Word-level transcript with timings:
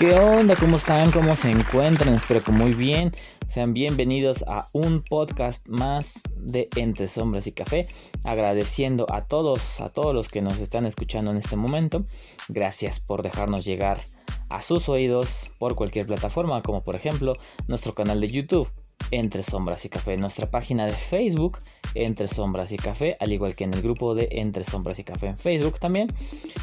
¿Qué 0.00 0.18
onda? 0.18 0.56
¿Cómo 0.56 0.78
están? 0.78 1.10
¿Cómo 1.10 1.36
se 1.36 1.50
encuentran? 1.50 2.14
Espero 2.14 2.42
que 2.42 2.52
muy 2.52 2.72
bien. 2.72 3.12
Sean 3.46 3.74
bienvenidos 3.74 4.42
a 4.48 4.66
un 4.72 5.02
podcast 5.02 5.68
más 5.68 6.22
de 6.36 6.70
Entre 6.76 7.06
Sombras 7.06 7.46
y 7.46 7.52
Café. 7.52 7.86
Agradeciendo 8.24 9.06
a 9.12 9.26
todos, 9.26 9.78
a 9.78 9.90
todos 9.90 10.14
los 10.14 10.30
que 10.30 10.40
nos 10.40 10.58
están 10.58 10.86
escuchando 10.86 11.30
en 11.32 11.36
este 11.36 11.54
momento. 11.54 12.06
Gracias 12.48 12.98
por 12.98 13.22
dejarnos 13.22 13.66
llegar 13.66 14.00
a 14.48 14.62
sus 14.62 14.88
oídos 14.88 15.52
por 15.58 15.74
cualquier 15.74 16.06
plataforma, 16.06 16.62
como 16.62 16.82
por 16.82 16.96
ejemplo 16.96 17.36
nuestro 17.68 17.92
canal 17.92 18.22
de 18.22 18.30
YouTube. 18.30 18.70
Entre 19.10 19.42
Sombras 19.42 19.84
y 19.84 19.88
Café, 19.88 20.16
nuestra 20.16 20.50
página 20.50 20.86
de 20.86 20.92
Facebook, 20.92 21.58
Entre 21.94 22.28
Sombras 22.28 22.72
y 22.72 22.76
Café, 22.76 23.16
al 23.20 23.32
igual 23.32 23.54
que 23.54 23.64
en 23.64 23.74
el 23.74 23.82
grupo 23.82 24.14
de 24.14 24.28
Entre 24.30 24.64
Sombras 24.64 24.98
y 24.98 25.04
Café 25.04 25.26
en 25.28 25.38
Facebook 25.38 25.78
también. 25.78 26.08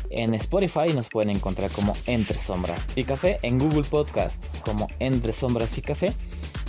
En 0.09 0.33
Spotify 0.33 0.93
nos 0.93 1.09
pueden 1.09 1.35
encontrar 1.35 1.71
como 1.71 1.93
Entre 2.05 2.37
Sombras 2.37 2.87
y 2.95 3.03
Café, 3.03 3.39
en 3.41 3.59
Google 3.59 3.83
Podcast 3.83 4.61
como 4.61 4.87
Entre 4.99 5.33
Sombras 5.33 5.77
y 5.77 5.81
Café. 5.81 6.13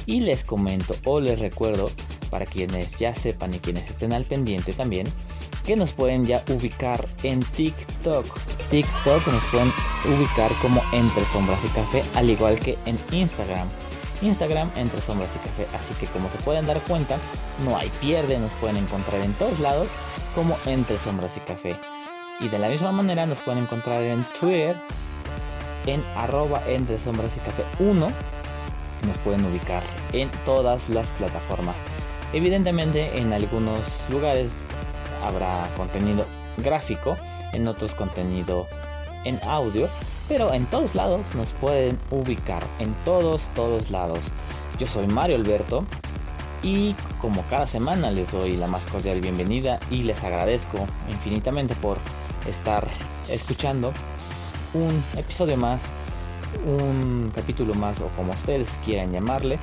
Y 0.07 0.21
les 0.21 0.43
comento 0.43 0.95
o 1.05 1.21
les 1.21 1.39
recuerdo, 1.39 1.87
para 2.31 2.47
quienes 2.47 2.99
ya 2.99 3.15
sepan 3.15 3.55
y 3.55 3.59
quienes 3.59 3.89
estén 3.89 4.13
al 4.13 4.25
pendiente 4.25 4.73
también, 4.73 5.07
que 5.65 5.77
nos 5.77 5.93
pueden 5.93 6.25
ya 6.25 6.43
ubicar 6.49 7.07
en 7.23 7.41
TikTok. 7.41 8.27
TikTok 8.71 9.27
nos 9.27 9.45
pueden 9.47 9.71
ubicar 10.07 10.51
como 10.63 10.83
Entre 10.93 11.25
Sombras 11.27 11.63
y 11.65 11.69
Café, 11.69 12.03
al 12.15 12.31
igual 12.31 12.59
que 12.59 12.79
en 12.87 12.97
Instagram. 13.13 13.69
Instagram 14.23 14.71
entre 14.77 15.01
sombras 15.01 15.31
y 15.37 15.39
café. 15.39 15.67
Así 15.77 15.95
que 15.95 16.07
como 16.07 16.29
se 16.31 16.39
pueden 16.39 16.67
dar 16.67 16.81
cuenta, 16.81 17.19
no 17.65 17.77
hay 17.77 17.91
pierde, 18.01 18.39
nos 18.39 18.53
pueden 18.53 18.77
encontrar 18.77 19.21
en 19.21 19.33
todos 19.35 19.61
lados 19.61 19.87
como 20.35 20.57
entre 20.67 20.99
sombras 20.99 21.37
y 21.37 21.41
café. 21.41 21.79
Y 22.41 22.49
de 22.49 22.59
la 22.59 22.69
misma 22.69 22.93
manera 22.93 23.27
nos 23.27 23.39
pueden 23.39 23.63
encontrar 23.63 24.03
en 24.03 24.25
Twitter 24.39 24.77
en 25.87 26.03
arroba 26.17 26.63
entre 26.67 26.99
sombras 26.99 27.37
y 27.37 27.41
café 27.41 27.65
1. 27.79 28.13
Nos 29.07 29.19
pueden 29.19 29.45
ubicar 29.45 29.83
en 30.13 30.31
todas 30.45 30.89
las 30.89 31.11
plataformas. 31.13 31.77
Evidentemente 32.33 33.19
en 33.19 33.33
algunos 33.33 33.81
lugares 34.11 34.53
habrá 35.25 35.69
contenido 35.77 36.27
gráfico, 36.59 37.17
en 37.53 37.67
otros 37.69 37.95
contenido 37.95 38.67
en 39.25 39.39
audio, 39.45 39.89
pero 40.29 40.53
en 40.53 40.67
todos 40.67 40.95
lados 40.95 41.23
nos 41.35 41.49
pueden 41.53 41.99
ubicar, 42.11 42.63
en 42.79 42.95
todos, 43.05 43.43
todos 43.55 43.91
lados. 43.91 44.21
Yo 44.79 44.87
soy 44.87 45.07
Mario 45.07 45.37
Alberto 45.37 45.85
y 46.63 46.95
como 47.21 47.43
cada 47.45 47.67
semana 47.67 48.11
les 48.11 48.31
doy 48.31 48.57
la 48.57 48.67
más 48.67 48.87
cordial 48.87 49.21
bienvenida 49.21 49.81
y 49.91 50.03
les 50.03 50.23
agradezco 50.23 50.79
infinitamente 51.11 51.75
por 51.77 51.99
estar 52.49 52.87
escuchando 53.29 53.93
un 54.75 55.03
episodio 55.17 55.57
más, 55.57 55.85
un 56.67 57.33
capítulo 57.35 57.75
más 57.75 58.01
o 58.01 58.09
como 58.17 58.33
ustedes 58.33 58.79
quieran 58.85 59.13
llamarle 59.13 59.59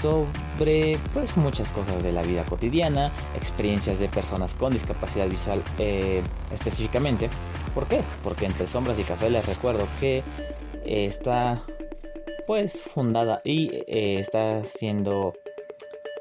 sobre 0.00 0.98
pues 1.12 1.36
muchas 1.36 1.68
cosas 1.70 2.02
de 2.02 2.12
la 2.12 2.22
vida 2.22 2.44
cotidiana, 2.44 3.10
experiencias 3.36 3.98
de 3.98 4.08
personas 4.08 4.54
con 4.54 4.72
discapacidad 4.72 5.28
visual 5.28 5.62
eh, 5.78 6.22
específicamente. 6.52 7.28
¿Por 7.76 7.86
qué? 7.88 8.00
Porque 8.24 8.46
entre 8.46 8.66
sombras 8.66 8.98
y 8.98 9.04
café 9.04 9.28
les 9.28 9.44
recuerdo 9.44 9.86
que 10.00 10.22
eh, 10.86 11.04
está 11.04 11.62
pues 12.46 12.80
fundada 12.80 13.42
y 13.44 13.68
eh, 13.86 14.18
está 14.18 14.64
siendo 14.64 15.34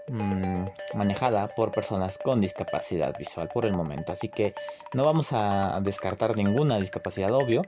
mm, 0.10 0.66
manejada 0.96 1.48
por 1.48 1.72
personas 1.72 2.18
con 2.18 2.42
discapacidad 2.42 3.18
visual 3.18 3.48
por 3.48 3.66
el 3.66 3.72
momento. 3.72 4.12
Así 4.12 4.28
que 4.28 4.54
no 4.94 5.06
vamos 5.06 5.30
a 5.32 5.80
descartar 5.82 6.36
ninguna 6.36 6.78
discapacidad, 6.78 7.32
obvio, 7.32 7.62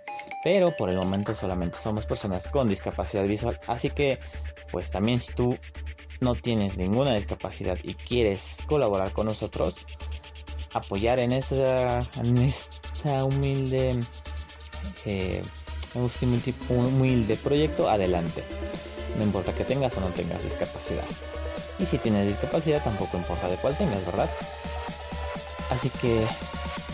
pero 0.44 0.76
por 0.76 0.90
el 0.90 0.98
momento 0.98 1.34
solamente 1.34 1.78
somos 1.78 2.06
personas 2.06 2.50
con 2.50 2.68
discapacidad 2.68 3.24
visual. 3.24 3.58
Así 3.68 3.90
que 3.90 4.20
pues 4.70 4.92
también 4.92 5.22
si 5.22 5.32
tú 5.32 5.58
no 6.20 6.36
tienes 6.36 6.78
ninguna 6.78 7.16
discapacidad 7.16 7.78
y 7.84 7.94
quieres 7.94 8.58
colaborar 8.68 9.14
con 9.14 9.28
nosotros, 9.28 9.76
apoyar 10.78 11.20
en 11.20 11.32
esta, 11.32 12.00
en 12.16 12.38
esta 12.38 13.24
humilde, 13.26 14.00
eh, 15.06 15.44
humilde 16.70 17.36
proyecto, 17.38 17.90
adelante. 17.90 18.44
No 19.18 19.24
importa 19.24 19.54
que 19.54 19.64
tengas 19.64 19.98
o 19.98 20.02
no 20.02 20.08
tengas 20.08 20.44
discapacidad. 20.44 21.06
Y 21.80 21.86
si 21.86 21.98
tienes 21.98 22.28
discapacidad, 22.28 22.84
tampoco 22.84 23.18
importa 23.18 23.48
de 23.48 23.56
cuál 23.58 23.78
tengas, 23.78 24.06
¿verdad? 24.06 24.30
Así 25.70 25.90
que, 26.02 26.26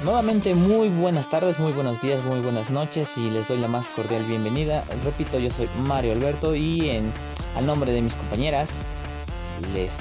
nuevamente, 0.03 0.55
muy 0.55 0.89
buenas 0.89 1.29
tardes, 1.29 1.59
muy 1.59 1.71
buenos 1.71 2.01
días, 2.01 2.23
muy 2.23 2.39
buenas 2.39 2.69
noches 2.69 3.17
y 3.17 3.29
les 3.29 3.47
doy 3.47 3.59
la 3.59 3.67
más 3.67 3.87
cordial 3.89 4.25
bienvenida. 4.25 4.83
Repito, 5.03 5.39
yo 5.39 5.51
soy 5.51 5.69
Mario 5.83 6.13
Alberto 6.13 6.55
y 6.55 6.89
en, 6.89 7.11
al 7.55 7.65
nombre 7.65 7.91
de 7.91 8.01
mis 8.01 8.13
compañeras, 8.13 8.71
les 9.73 9.91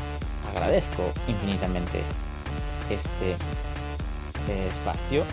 agradezco 0.53 1.13
infinitamente 1.29 2.03
este 2.91 3.37
espacio 4.49 5.25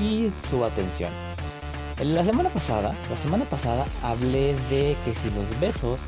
y 0.00 0.30
su 0.50 0.64
atención. 0.64 1.10
La 2.00 2.24
semana 2.24 2.48
pasada, 2.50 2.96
la 3.10 3.16
semana 3.16 3.44
pasada 3.44 3.84
hablé 4.02 4.54
de 4.70 4.96
que 5.04 5.14
si 5.14 5.30
los 5.30 5.60
besos 5.60 6.00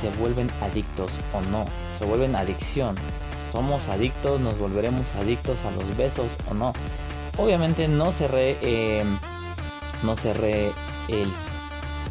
se 0.00 0.10
vuelven 0.18 0.50
adictos 0.60 1.12
o 1.32 1.40
no, 1.42 1.64
se 1.98 2.04
vuelven 2.04 2.36
adicción. 2.36 2.96
Somos 3.52 3.88
adictos, 3.88 4.40
nos 4.40 4.58
volveremos 4.58 5.14
adictos 5.16 5.58
a 5.64 5.70
los 5.72 5.96
besos 5.96 6.28
o 6.50 6.54
no. 6.54 6.72
Obviamente 7.36 7.88
no 7.88 8.12
cerré, 8.12 8.56
eh, 8.62 9.04
no 10.02 10.14
cerré 10.16 10.70
el, 11.08 11.28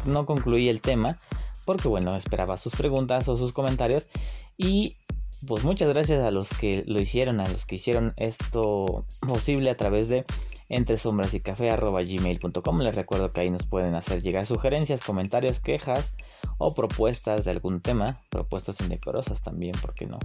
no 0.04 0.26
concluí 0.26 0.68
el 0.68 0.80
tema 0.80 1.16
porque 1.64 1.88
bueno 1.88 2.16
esperaba 2.16 2.56
sus 2.56 2.74
preguntas 2.74 3.28
o 3.28 3.36
sus 3.36 3.52
comentarios 3.52 4.08
y 4.56 4.96
pues 5.46 5.64
muchas 5.64 5.88
gracias 5.88 6.22
a 6.22 6.30
los 6.30 6.48
que 6.50 6.84
lo 6.86 7.00
hicieron, 7.00 7.40
a 7.40 7.48
los 7.48 7.66
que 7.66 7.76
hicieron 7.76 8.12
esto 8.16 9.04
posible 9.26 9.70
a 9.70 9.76
través 9.76 10.08
de 10.08 10.24
entre 10.68 10.96
sombras 10.96 11.34
y 11.34 11.40
café 11.40 11.70
gmail.com. 11.70 12.80
Les 12.80 12.94
recuerdo 12.94 13.32
que 13.32 13.40
ahí 13.40 13.50
nos 13.50 13.66
pueden 13.66 13.94
hacer 13.94 14.22
llegar 14.22 14.46
sugerencias, 14.46 15.02
comentarios, 15.02 15.60
quejas 15.60 16.14
o 16.58 16.74
propuestas 16.74 17.44
de 17.44 17.50
algún 17.50 17.80
tema, 17.80 18.20
propuestas 18.30 18.80
indecorosas 18.80 19.42
también, 19.42 19.72
¿por 19.80 19.94
qué 19.94 20.06
no? 20.06 20.18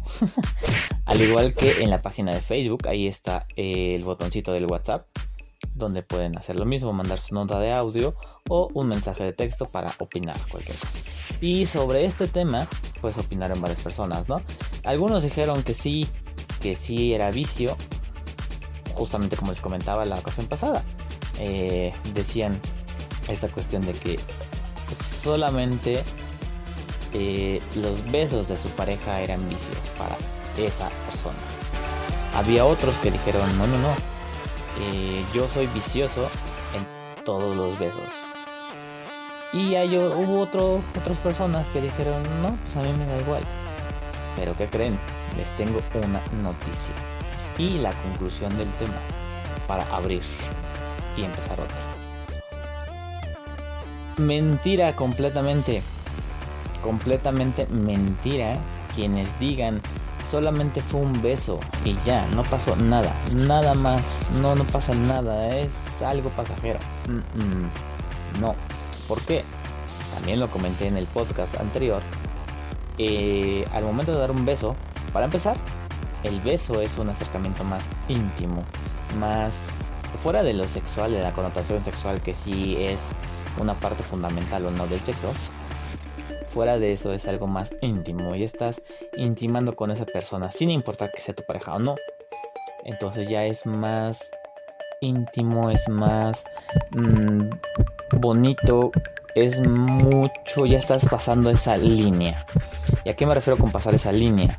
Al 1.06 1.22
igual 1.22 1.54
que 1.54 1.82
en 1.82 1.90
la 1.90 2.02
página 2.02 2.34
de 2.34 2.42
Facebook, 2.42 2.88
ahí 2.88 3.08
está 3.08 3.48
el 3.56 4.04
botoncito 4.04 4.54
del 4.54 4.68
WhatsApp 4.68 5.06
donde 5.76 6.02
pueden 6.02 6.38
hacer 6.38 6.58
lo 6.58 6.66
mismo, 6.66 6.94
mandar 6.94 7.20
su 7.20 7.36
nota 7.36 7.60
de 7.60 7.74
audio 7.74 8.16
o 8.50 8.70
un 8.74 8.88
mensaje 8.88 9.24
de 9.24 9.34
texto 9.34 9.66
para 9.66 9.94
opinar 10.00 10.38
cualquier 10.50 10.78
cosa. 10.78 11.00
Y 11.42 11.66
sobre 11.66 12.06
este 12.06 12.28
tema, 12.28 12.68
pues 13.02 13.18
opinaron 13.18 13.62
varias 13.62 13.82
personas, 13.82 14.28
¿no? 14.30 14.42
Algunos 14.84 15.24
dijeron 15.24 15.64
que 15.64 15.74
sí, 15.74 16.08
que 16.62 16.76
sí 16.76 17.14
era 17.14 17.30
vicio, 17.30 17.76
justamente 18.94 19.36
como 19.36 19.52
les 19.52 19.62
comentaba 19.62 20.06
la 20.06 20.16
ocasión 20.16 20.48
pasada. 20.48 20.84
Eh, 21.40 21.92
decían 22.14 22.60
esta 23.28 23.50
cuestión 23.50 23.82
de 23.82 23.92
que 23.92 24.18
solamente 25.22 26.04
eh, 27.14 27.62
los 27.76 28.10
besos 28.12 28.48
de 28.48 28.56
su 28.56 28.70
pareja 28.70 29.20
eran 29.20 29.48
vicios 29.50 29.78
para 29.98 30.16
esa 30.58 30.90
persona. 31.10 31.38
Había 32.36 32.66
otros 32.66 32.96
que 32.98 33.12
dijeron, 33.12 33.58
no, 33.58 33.68
no, 33.68 33.78
no, 33.80 34.15
yo 35.34 35.48
soy 35.48 35.68
vicioso 35.68 36.30
en 36.76 37.24
todos 37.24 37.56
los 37.56 37.78
besos. 37.80 38.04
Y 39.54 39.76
hay, 39.76 39.98
hubo 39.98 40.42
otro, 40.42 40.82
otras 41.00 41.18
personas 41.20 41.66
que 41.68 41.82
dijeron, 41.82 42.22
no, 42.42 42.58
pues 42.64 42.76
a 42.76 42.82
mí 42.82 42.92
me 42.98 43.06
da 43.06 43.18
igual. 43.20 43.44
Pero 44.36 44.56
¿qué 44.58 44.68
creen? 44.68 45.00
Les 45.38 45.50
tengo 45.58 45.82
una 45.96 46.22
noticia. 46.44 46.94
Y 47.58 47.80
la 47.80 47.94
conclusión 47.94 48.56
del 48.58 48.70
tema 48.74 48.98
para 49.68 49.84
abrir 49.96 50.22
y 51.16 51.24
empezar 51.24 51.60
otro. 51.60 51.76
Mentira 54.18 54.94
completamente. 54.94 55.82
Completamente 56.84 57.66
mentira 57.68 58.58
quienes 58.94 59.40
digan 59.40 59.82
solamente 60.30 60.82
fue 60.82 61.02
un 61.02 61.22
beso 61.22 61.60
y 61.84 61.96
ya, 62.06 62.26
no 62.36 62.44
pasó 62.44 62.76
nada, 62.76 63.14
nada 63.34 63.74
más, 63.74 64.02
no, 64.42 64.56
no 64.56 64.64
pasa 64.66 64.94
nada, 64.94 65.56
es 65.56 65.72
algo 66.02 66.30
pasajero. 66.32 66.80
no, 68.40 68.56
¿por 69.08 69.22
qué? 69.22 69.44
También 70.14 70.40
lo 70.40 70.48
comenté 70.48 70.88
en 70.88 70.98
el 70.98 71.06
podcast 71.08 71.60
anterior. 71.60 72.02
Eh, 72.98 73.68
al 73.74 73.84
momento 73.84 74.14
de 74.14 74.20
dar 74.20 74.32
un 74.32 74.46
beso, 74.46 74.76
para 75.12 75.26
empezar, 75.26 75.58
el 76.24 76.40
beso 76.42 76.82
es 76.82 76.98
un 76.98 77.10
acercamiento 77.10 77.64
más 77.64 77.84
íntimo, 78.08 78.64
más 79.20 79.54
fuera 80.24 80.44
de 80.44 80.54
lo 80.54 80.68
sexual, 80.68 81.12
de 81.12 81.22
la 81.22 81.32
connotación 81.34 81.84
sexual 81.84 82.22
que 82.22 82.34
sí 82.34 82.78
es 82.80 83.10
una 83.60 83.74
parte 83.76 84.04
fundamental 84.04 84.66
o 84.66 84.72
no 84.72 84.88
del 84.88 85.02
sexo, 85.02 85.32
fuera 86.56 86.80
de 86.80 86.94
eso 86.94 87.12
es 87.12 87.28
algo 87.28 87.48
más 87.48 87.76
íntimo 87.82 88.34
y 88.34 88.44
estás 88.44 88.82
intimando 89.18 89.76
con 89.76 89.92
esa 89.92 90.06
persona 90.06 90.50
sin 90.52 90.70
importar 90.70 91.12
que 91.12 91.22
sea 91.22 91.36
tu 91.36 91.44
pareja 91.44 91.76
o 91.76 91.80
no. 91.80 91.96
Entonces 92.86 93.28
ya 93.28 93.44
es 93.44 93.66
más 93.66 94.32
íntimo, 95.02 95.70
es 95.70 95.90
más 95.90 96.46
mm, 96.92 97.50
bonito 98.22 98.90
es 99.36 99.60
mucho, 99.68 100.66
ya 100.66 100.78
estás 100.78 101.06
pasando 101.06 101.50
esa 101.50 101.76
línea. 101.76 102.46
¿Y 103.04 103.10
a 103.10 103.18
qué 103.18 103.26
me 103.26 103.36
refiero 103.36 103.58
con 103.58 103.70
pasar 103.70 103.94
esa 103.94 104.14
línea? 104.14 104.58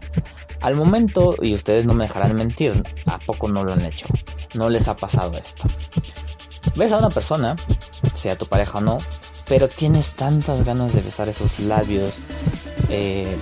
Al 0.60 0.75
momento, 0.75 1.34
y 1.40 1.54
ustedes 1.54 1.87
no 1.87 1.94
me 1.94 2.04
dejarán 2.04 2.37
mentir, 2.37 2.82
¿a 3.06 3.19
poco 3.20 3.48
no 3.48 3.64
lo 3.64 3.72
han 3.72 3.87
hecho? 3.87 4.06
No 4.52 4.69
les 4.69 4.87
ha 4.87 4.96
pasado 4.96 5.38
esto. 5.38 5.66
Ves 6.75 6.93
a 6.93 6.98
una 6.98 7.08
persona, 7.08 7.56
sea 8.12 8.37
tu 8.37 8.44
pareja 8.44 8.76
o 8.76 8.81
no, 8.82 8.98
pero 9.48 9.69
tienes 9.69 10.10
tantas 10.10 10.64
ganas 10.64 10.93
de 10.93 11.00
besar 11.00 11.28
esos 11.28 11.60
labios. 11.60 12.14
Eh, 12.88 13.37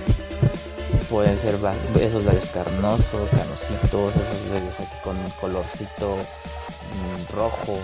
pueden 1.09 1.37
ser 1.39 1.55
esos 1.99 2.25
labios 2.25 2.45
carnosos, 2.47 3.29
canositos, 3.29 4.15
esos 4.15 4.49
labios 4.51 4.73
aquí 4.79 4.97
con 5.03 5.15
colorcito 5.41 6.15
mm, 6.15 7.33
rojo, 7.35 7.77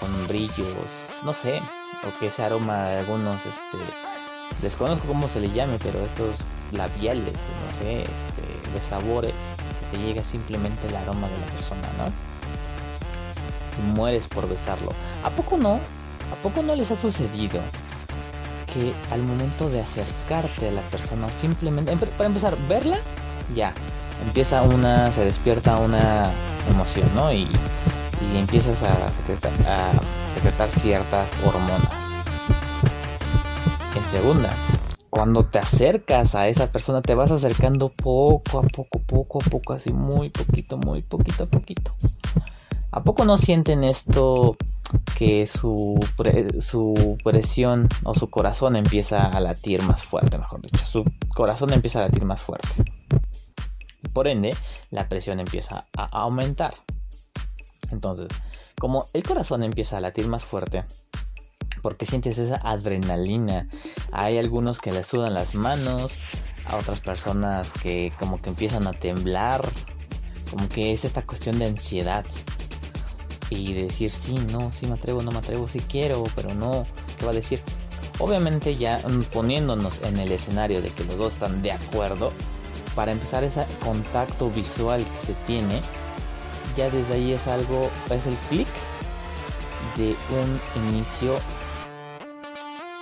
con 0.00 0.28
brillos, 0.28 0.76
no 1.24 1.32
sé, 1.32 1.60
o 2.06 2.18
que 2.18 2.26
ese 2.26 2.42
aroma 2.42 2.88
de 2.88 2.98
algunos, 2.98 3.36
este, 3.38 4.62
desconozco 4.62 5.06
cómo 5.06 5.28
se 5.28 5.40
le 5.40 5.50
llame, 5.50 5.78
pero 5.82 6.04
estos 6.04 6.36
labiales, 6.72 7.34
no 7.34 7.82
sé, 7.82 8.00
este, 8.02 8.72
de 8.72 8.88
sabores, 8.88 9.34
te 9.90 9.98
llega 9.98 10.22
simplemente 10.24 10.88
el 10.88 10.96
aroma 10.96 11.28
de 11.28 11.38
la 11.38 11.46
persona, 11.52 11.88
¿no? 11.98 12.12
Y 13.78 13.94
mueres 13.94 14.26
por 14.26 14.48
besarlo. 14.48 14.92
¿A 15.22 15.30
poco 15.30 15.56
no? 15.56 15.80
¿A 16.32 16.36
poco 16.42 16.62
no 16.62 16.74
les 16.74 16.90
ha 16.90 16.96
sucedido 16.96 17.60
que 18.72 18.92
al 19.12 19.22
momento 19.22 19.68
de 19.68 19.80
acercarte 19.80 20.68
a 20.68 20.72
la 20.72 20.82
persona, 20.82 21.30
simplemente, 21.30 21.94
para 21.96 22.26
empezar, 22.26 22.56
verla, 22.68 22.98
ya, 23.54 23.72
empieza 24.24 24.62
una, 24.62 25.12
se 25.12 25.24
despierta 25.24 25.78
una 25.78 26.30
emoción, 26.70 27.08
¿no? 27.14 27.32
Y, 27.32 27.48
y 28.32 28.38
empiezas 28.38 28.82
a 28.82 29.08
secretar, 29.08 29.52
a 29.66 29.92
secretar 30.34 30.68
ciertas 30.70 31.30
hormonas. 31.44 31.88
En 33.94 34.04
segunda, 34.10 34.50
cuando 35.10 35.46
te 35.46 35.58
acercas 35.58 36.34
a 36.34 36.48
esa 36.48 36.70
persona, 36.70 37.00
te 37.00 37.14
vas 37.14 37.30
acercando 37.30 37.88
poco 37.88 38.58
a 38.58 38.62
poco, 38.62 38.98
poco 39.00 39.38
a 39.42 39.48
poco, 39.48 39.72
así 39.72 39.92
muy 39.92 40.28
poquito, 40.28 40.76
muy 40.76 41.02
poquito 41.02 41.44
a 41.44 41.46
poquito. 41.46 41.94
¿A 42.90 43.02
poco 43.02 43.24
no 43.24 43.38
sienten 43.38 43.84
esto 43.84 44.56
que 45.16 45.46
su, 45.46 45.98
su 46.60 47.18
presión 47.24 47.88
o 48.04 48.14
su 48.14 48.30
corazón 48.30 48.76
empieza 48.76 49.26
a 49.26 49.40
latir 49.40 49.82
más 49.82 50.02
fuerte, 50.02 50.38
mejor 50.38 50.60
dicho? 50.60 50.84
Su 50.84 51.04
corazón 51.34 51.72
empieza 51.72 52.00
a 52.00 52.02
latir 52.02 52.24
más 52.24 52.42
fuerte. 52.42 52.68
Por 54.12 54.28
ende, 54.28 54.56
la 54.90 55.08
presión 55.08 55.40
empieza 55.40 55.86
a 55.96 56.04
aumentar. 56.04 56.74
Entonces, 57.90 58.28
como 58.78 59.04
el 59.12 59.22
corazón 59.22 59.62
empieza 59.62 59.96
a 59.96 60.00
latir 60.00 60.28
más 60.28 60.44
fuerte, 60.44 60.84
porque 61.82 62.06
sientes 62.06 62.38
esa 62.38 62.56
adrenalina. 62.56 63.68
Hay 64.12 64.38
algunos 64.38 64.80
que 64.80 64.92
le 64.92 65.02
sudan 65.02 65.34
las 65.34 65.54
manos, 65.54 66.12
a 66.68 66.76
otras 66.76 67.00
personas 67.00 67.70
que 67.80 68.12
como 68.18 68.40
que 68.40 68.50
empiezan 68.50 68.86
a 68.86 68.92
temblar, 68.92 69.64
como 70.50 70.68
que 70.68 70.92
es 70.92 71.04
esta 71.04 71.22
cuestión 71.22 71.58
de 71.58 71.66
ansiedad. 71.66 72.26
Y 73.50 73.74
decir 73.74 74.10
sí, 74.10 74.34
no, 74.52 74.72
sí 74.72 74.86
me 74.86 74.94
atrevo, 74.94 75.22
no 75.22 75.30
me 75.30 75.38
atrevo, 75.38 75.68
sí 75.68 75.80
quiero, 75.80 76.24
pero 76.34 76.54
no, 76.54 76.86
¿qué 77.18 77.24
va 77.24 77.30
a 77.30 77.34
decir? 77.34 77.62
Obviamente 78.18 78.76
ya 78.76 78.98
poniéndonos 79.32 80.00
en 80.02 80.18
el 80.18 80.32
escenario 80.32 80.82
de 80.82 80.90
que 80.90 81.04
los 81.04 81.16
dos 81.16 81.34
están 81.34 81.62
de 81.62 81.72
acuerdo, 81.72 82.32
para 82.96 83.12
empezar 83.12 83.44
ese 83.44 83.64
contacto 83.84 84.50
visual 84.50 85.04
que 85.04 85.26
se 85.26 85.34
tiene, 85.46 85.82
ya 86.76 86.90
desde 86.90 87.14
ahí 87.14 87.32
es 87.32 87.46
algo, 87.46 87.90
es 88.10 88.26
el 88.26 88.34
clic 88.48 88.68
de 89.96 90.16
un 90.30 90.88
inicio 90.88 91.38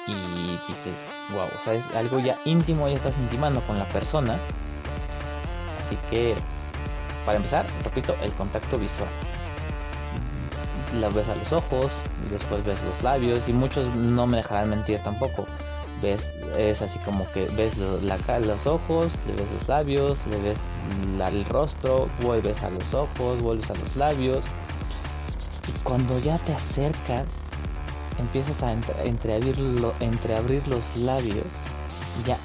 y 0.06 0.50
dices, 0.68 0.98
wow, 1.32 1.44
o 1.44 1.64
sea, 1.64 1.74
es 1.74 1.84
algo 1.96 2.18
ya 2.18 2.38
íntimo, 2.44 2.88
ya 2.88 2.96
estás 2.96 3.16
intimando 3.18 3.60
con 3.62 3.78
la 3.78 3.86
persona. 3.86 4.38
Así 5.86 5.96
que, 6.10 6.34
para 7.24 7.38
empezar, 7.38 7.66
repito, 7.82 8.14
el 8.22 8.32
contacto 8.32 8.78
visual. 8.78 9.08
La 11.00 11.08
ves 11.08 11.28
a 11.28 11.34
los 11.34 11.52
ojos, 11.52 11.92
después 12.30 12.64
ves 12.64 12.78
los 12.82 13.02
labios, 13.02 13.48
y 13.48 13.52
muchos 13.52 13.86
no 13.94 14.26
me 14.26 14.38
dejarán 14.38 14.70
mentir 14.70 14.98
tampoco. 15.00 15.46
Ves, 16.02 16.32
es 16.58 16.82
así 16.82 16.98
como 17.00 17.26
que 17.32 17.46
ves 17.56 17.76
la, 17.78 18.18
los 18.40 18.66
ojos, 18.66 19.12
le 19.26 19.34
ves 19.34 19.46
los 19.58 19.68
labios, 19.68 20.18
le 20.28 20.38
ves 20.40 20.58
el 21.28 21.44
rostro, 21.46 22.08
vuelves 22.22 22.62
a 22.62 22.70
los 22.70 22.94
ojos, 22.94 23.40
vuelves 23.40 23.70
a 23.70 23.74
los 23.74 23.96
labios. 23.96 24.44
Y 25.68 25.78
cuando 25.82 26.18
ya 26.18 26.38
te 26.38 26.52
acercas, 26.52 27.26
empiezas 28.18 28.62
a 28.62 28.72
entreabrir, 29.04 29.56
entreabrir 30.00 30.66
los 30.68 30.96
labios, 30.96 31.46
ya 32.26 32.36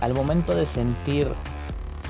al 0.00 0.14
momento 0.14 0.54
de 0.54 0.66
sentir 0.66 1.28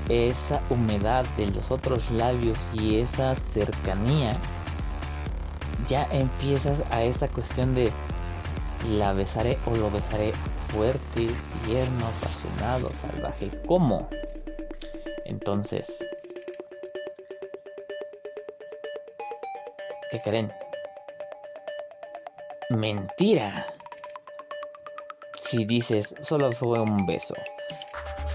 esa 0.09 0.61
humedad 0.71 1.25
de 1.37 1.49
los 1.49 1.71
otros 1.71 2.11
labios 2.11 2.59
y 2.75 2.99
esa 2.99 3.37
cercanía, 3.37 4.37
ya 5.91 6.09
empiezas 6.13 6.79
a 6.91 7.03
esta 7.03 7.29
cuestión 7.29 7.75
de 7.75 7.93
la 8.89 9.13
besaré 9.13 9.59
o 9.67 9.77
lo 9.77 9.91
besaré 9.91 10.33
fuerte, 10.69 11.29
tierno, 11.67 12.07
apasionado, 12.07 12.91
salvaje. 12.95 13.51
¿Cómo? 13.67 14.09
Entonces, 15.27 15.99
¿qué 20.11 20.21
creen? 20.23 20.51
mentira. 22.71 23.67
Si 25.43 25.65
dices 25.65 26.15
solo 26.21 26.53
fue 26.53 26.81
un 26.81 27.07
beso. 27.07 27.35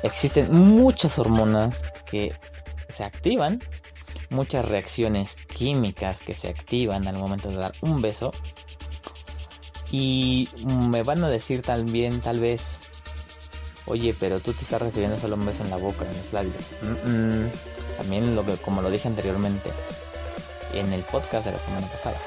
Existen 0.03 0.53
muchas 0.53 1.17
hormonas 1.17 1.81
que 2.05 2.33
se 2.89 3.03
activan, 3.03 3.61
muchas 4.29 4.65
reacciones 4.65 5.35
químicas 5.47 6.19
que 6.19 6.33
se 6.33 6.49
activan 6.49 7.07
al 7.07 7.17
momento 7.17 7.49
de 7.49 7.57
dar 7.57 7.73
un 7.81 8.01
beso. 8.01 8.31
Y 9.91 10.49
me 10.65 11.03
van 11.03 11.23
a 11.23 11.29
decir 11.29 11.61
también, 11.61 12.19
tal 12.19 12.39
vez, 12.39 12.79
oye, 13.85 14.15
pero 14.19 14.39
tú 14.39 14.51
te 14.51 14.61
estás 14.61 14.81
recibiendo 14.81 15.17
solo 15.19 15.35
un 15.35 15.45
beso 15.45 15.63
en 15.63 15.69
la 15.69 15.77
boca, 15.77 16.05
en 16.05 16.17
los 16.17 16.33
labios. 16.33 16.55
También, 17.97 18.35
lo 18.35 18.43
como 18.57 18.81
lo 18.81 18.89
dije 18.89 19.07
anteriormente 19.07 19.71
en 20.73 20.91
el 20.91 21.01
podcast 21.03 21.45
de 21.45 21.53
la 21.53 21.59
semana 21.59 21.87
pasada 21.87 22.17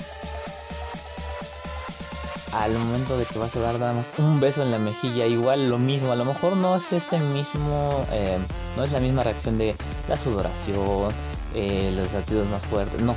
al 2.53 2.73
momento 2.73 3.17
de 3.19 3.25
que 3.25 3.39
vas 3.39 3.55
a 3.56 3.61
dar 3.61 3.77
un 4.19 4.41
beso 4.41 4.62
en 4.62 4.71
la 4.71 4.78
mejilla, 4.78 5.26
igual 5.26 5.69
lo 5.69 5.78
mismo, 5.78 6.12
a 6.12 6.17
lo 6.17 6.25
mejor 6.25 6.57
no 6.57 6.76
es 6.76 6.93
este 6.93 7.19
mismo, 7.19 8.05
eh, 8.12 8.38
no 8.76 8.85
es 8.85 8.93
la 8.93 9.00
misma 9.00 9.23
reacción 9.23 9.59
de 9.59 9.75
la 10.09 10.19
sudoración, 10.19 11.12
eh, 11.55 11.93
los 11.97 12.12
latidos 12.12 12.49
más 12.49 12.62
fuertes, 12.64 13.00
no. 13.00 13.17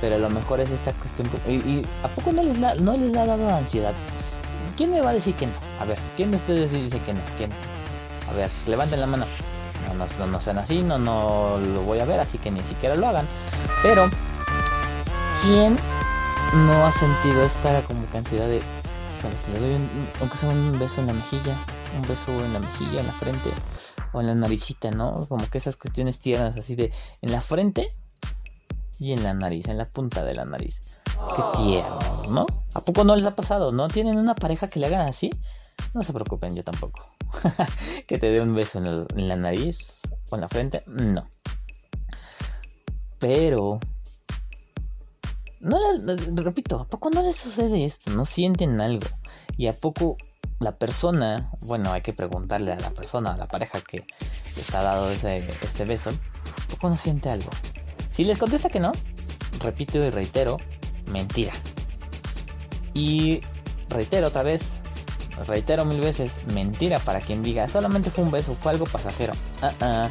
Pero 0.00 0.16
a 0.16 0.18
lo 0.18 0.30
mejor 0.30 0.60
es 0.60 0.70
esta 0.70 0.92
cuestión. 0.92 1.28
Y, 1.48 1.82
¿a 2.02 2.08
poco 2.08 2.32
no 2.32 2.42
les, 2.42 2.60
da, 2.60 2.74
no 2.74 2.96
les 2.96 3.16
ha 3.16 3.26
dado 3.26 3.48
ansiedad? 3.54 3.94
¿Quién 4.76 4.90
me 4.90 5.00
va 5.00 5.10
a 5.10 5.14
decir 5.14 5.34
que 5.34 5.46
no? 5.46 5.54
A 5.80 5.84
ver, 5.84 5.98
¿quién 6.16 6.30
de 6.30 6.36
ustedes 6.36 6.70
dice 6.70 7.00
que 7.00 7.14
no? 7.14 7.20
¿Quién? 7.38 7.50
A 8.28 8.32
ver, 8.34 8.50
levanten 8.66 9.00
la 9.00 9.06
mano. 9.06 9.26
No, 9.96 10.06
no, 10.18 10.26
no 10.26 10.40
sean 10.40 10.58
así, 10.58 10.82
no, 10.82 10.98
no 10.98 11.58
lo 11.58 11.82
voy 11.82 12.00
a 12.00 12.04
ver, 12.04 12.20
así 12.20 12.38
que 12.38 12.50
ni 12.50 12.60
siquiera 12.62 12.94
lo 12.94 13.06
hagan. 13.06 13.26
Pero, 13.82 14.10
¿quién 15.42 15.78
no 16.66 16.86
ha 16.86 16.92
sentido 16.92 17.44
esta 17.44 17.82
como 17.82 18.04
cantidad 18.06 18.46
de 18.46 18.60
le 19.52 19.58
doy 19.58 19.74
un, 19.74 20.08
aunque 20.20 20.36
sea 20.36 20.48
un 20.48 20.78
beso 20.78 21.00
en 21.00 21.08
la 21.08 21.12
mejilla 21.12 21.56
un 21.96 22.06
beso 22.06 22.30
en 22.44 22.52
la 22.52 22.60
mejilla 22.60 23.00
en 23.00 23.06
la 23.06 23.12
frente 23.12 23.50
o 24.16 24.20
en 24.20 24.26
la 24.28 24.34
naricita 24.34 24.90
no 24.90 25.12
como 25.28 25.48
que 25.50 25.58
esas 25.58 25.76
cuestiones 25.76 26.20
tiernas 26.20 26.56
así 26.56 26.74
de 26.74 26.90
en 27.20 27.32
la 27.32 27.42
frente 27.42 27.88
y 28.98 29.12
en 29.12 29.22
la 29.22 29.34
nariz 29.34 29.68
en 29.68 29.76
la 29.76 29.88
punta 29.90 30.24
de 30.24 30.34
la 30.34 30.46
nariz. 30.46 31.02
Qué 31.04 31.42
tierno 31.58 31.98
no 32.30 32.46
a 32.74 32.80
poco 32.80 33.04
no 33.04 33.14
les 33.14 33.26
ha 33.26 33.36
pasado 33.36 33.72
no 33.72 33.88
tienen 33.88 34.16
una 34.16 34.34
pareja 34.34 34.68
que 34.68 34.80
le 34.80 34.86
hagan 34.86 35.06
así 35.06 35.30
no 35.92 36.02
se 36.02 36.12
preocupen 36.12 36.56
yo 36.56 36.64
tampoco. 36.64 37.10
Que 38.06 38.18
te 38.18 38.30
dé 38.30 38.40
un 38.40 38.54
beso 38.54 38.78
en, 38.78 39.28
la 39.28 39.36
nariz 39.36 39.86
o 40.30 40.36
en 40.36 40.40
la 40.40 40.48
frente 40.48 40.82
no. 40.86 41.28
Pero 43.18 43.80
no 45.60 45.78
repito, 46.36 46.80
¿a 46.80 46.86
poco 46.86 47.10
no 47.10 47.22
les 47.22 47.36
sucede 47.36 47.84
esto? 47.84 48.10
¿No 48.12 48.24
sienten 48.24 48.80
algo? 48.80 49.08
Y 49.56 49.66
a 49.66 49.72
poco 49.72 50.16
la 50.58 50.72
persona, 50.72 51.50
bueno, 51.62 51.92
hay 51.92 52.02
que 52.02 52.12
preguntarle 52.12 52.72
a 52.72 52.80
la 52.80 52.90
persona, 52.90 53.32
a 53.34 53.36
la 53.36 53.46
pareja 53.46 53.80
que 53.80 54.04
les 54.56 54.74
ha 54.74 54.82
dado 54.82 55.10
ese, 55.10 55.36
ese 55.36 55.84
beso, 55.84 56.10
¿a 56.10 56.68
poco 56.70 56.88
no 56.88 56.96
siente 56.96 57.28
algo? 57.30 57.50
Si 58.10 58.24
les 58.24 58.38
contesta 58.38 58.68
que 58.68 58.80
no, 58.80 58.92
repito 59.60 59.98
y 59.98 60.10
reitero, 60.10 60.56
mentira. 61.12 61.52
Y 62.94 63.42
reitero 63.90 64.28
otra 64.28 64.42
vez, 64.42 64.62
reitero 65.46 65.84
mil 65.84 66.00
veces, 66.00 66.32
mentira 66.54 66.98
para 66.98 67.20
quien 67.20 67.42
diga, 67.42 67.68
solamente 67.68 68.10
fue 68.10 68.24
un 68.24 68.30
beso, 68.30 68.56
fue 68.58 68.72
algo 68.72 68.86
pasajero. 68.86 69.34
Ah, 69.60 69.72
ah. 69.80 70.08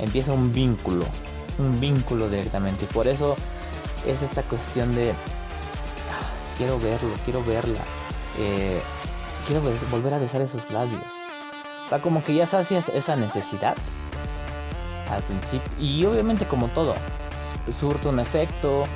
Empieza 0.00 0.32
un 0.32 0.52
vínculo, 0.52 1.06
un 1.58 1.80
vínculo 1.80 2.28
directamente. 2.28 2.84
Y 2.84 2.88
por 2.88 3.08
eso 3.08 3.34
es 4.06 4.20
esta 4.22 4.42
cuestión 4.42 4.94
de 4.94 5.12
ah, 5.12 6.54
quiero 6.58 6.78
verlo, 6.78 7.14
quiero 7.24 7.42
verla. 7.44 7.80
eh, 8.38 8.80
quiero 9.48 9.62
volver 9.90 10.12
a 10.12 10.18
besar 10.18 10.42
esos 10.42 10.70
labios. 10.70 11.02
O 11.86 11.88
sea, 11.88 12.00
como 12.00 12.22
que 12.22 12.34
ya 12.34 12.46
sacias 12.46 12.90
esa 12.90 13.16
necesidad 13.16 13.74
al 15.10 15.22
principio. 15.22 15.70
Y 15.80 16.04
obviamente 16.04 16.44
como 16.44 16.68
todo, 16.68 16.94
surte 17.70 18.08
un 18.08 18.20
efecto, 18.20 18.86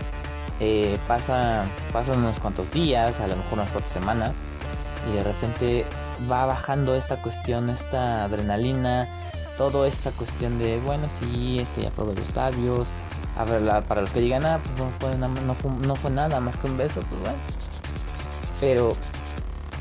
eh, 0.61 0.99
pasa, 1.09 1.65
pasan 1.91 2.19
unos 2.19 2.39
cuantos 2.39 2.71
días, 2.71 3.19
a 3.19 3.27
lo 3.27 3.37
mejor 3.37 3.55
unas 3.55 3.71
cuantas 3.71 3.93
semanas, 3.93 4.33
y 5.11 5.17
de 5.17 5.25
repente 5.25 5.87
va 6.31 6.45
bajando 6.45 6.95
esta 6.95 7.17
cuestión, 7.17 7.71
esta 7.71 8.25
adrenalina, 8.25 9.09
toda 9.57 9.89
esta 9.89 10.11
cuestión 10.11 10.59
de, 10.59 10.79
bueno, 10.81 11.09
sí, 11.19 11.61
este 11.61 11.83
ya 11.83 11.91
probé 11.91 12.15
los 12.15 12.37
labios. 12.37 12.89
A 13.39 13.45
ver, 13.45 13.63
para 13.85 14.03
los 14.03 14.13
que 14.13 14.21
digan, 14.21 14.45
ah, 14.45 14.61
pues 15.01 15.17
no 15.17 15.55
fue, 15.55 15.71
no 15.71 15.97
fue 15.97 16.11
nada 16.11 16.39
más 16.41 16.59
que 16.59 16.67
un 16.67 16.77
beso, 16.77 17.01
pues 17.09 17.23
bueno. 17.23 17.39
Pero 18.61 18.95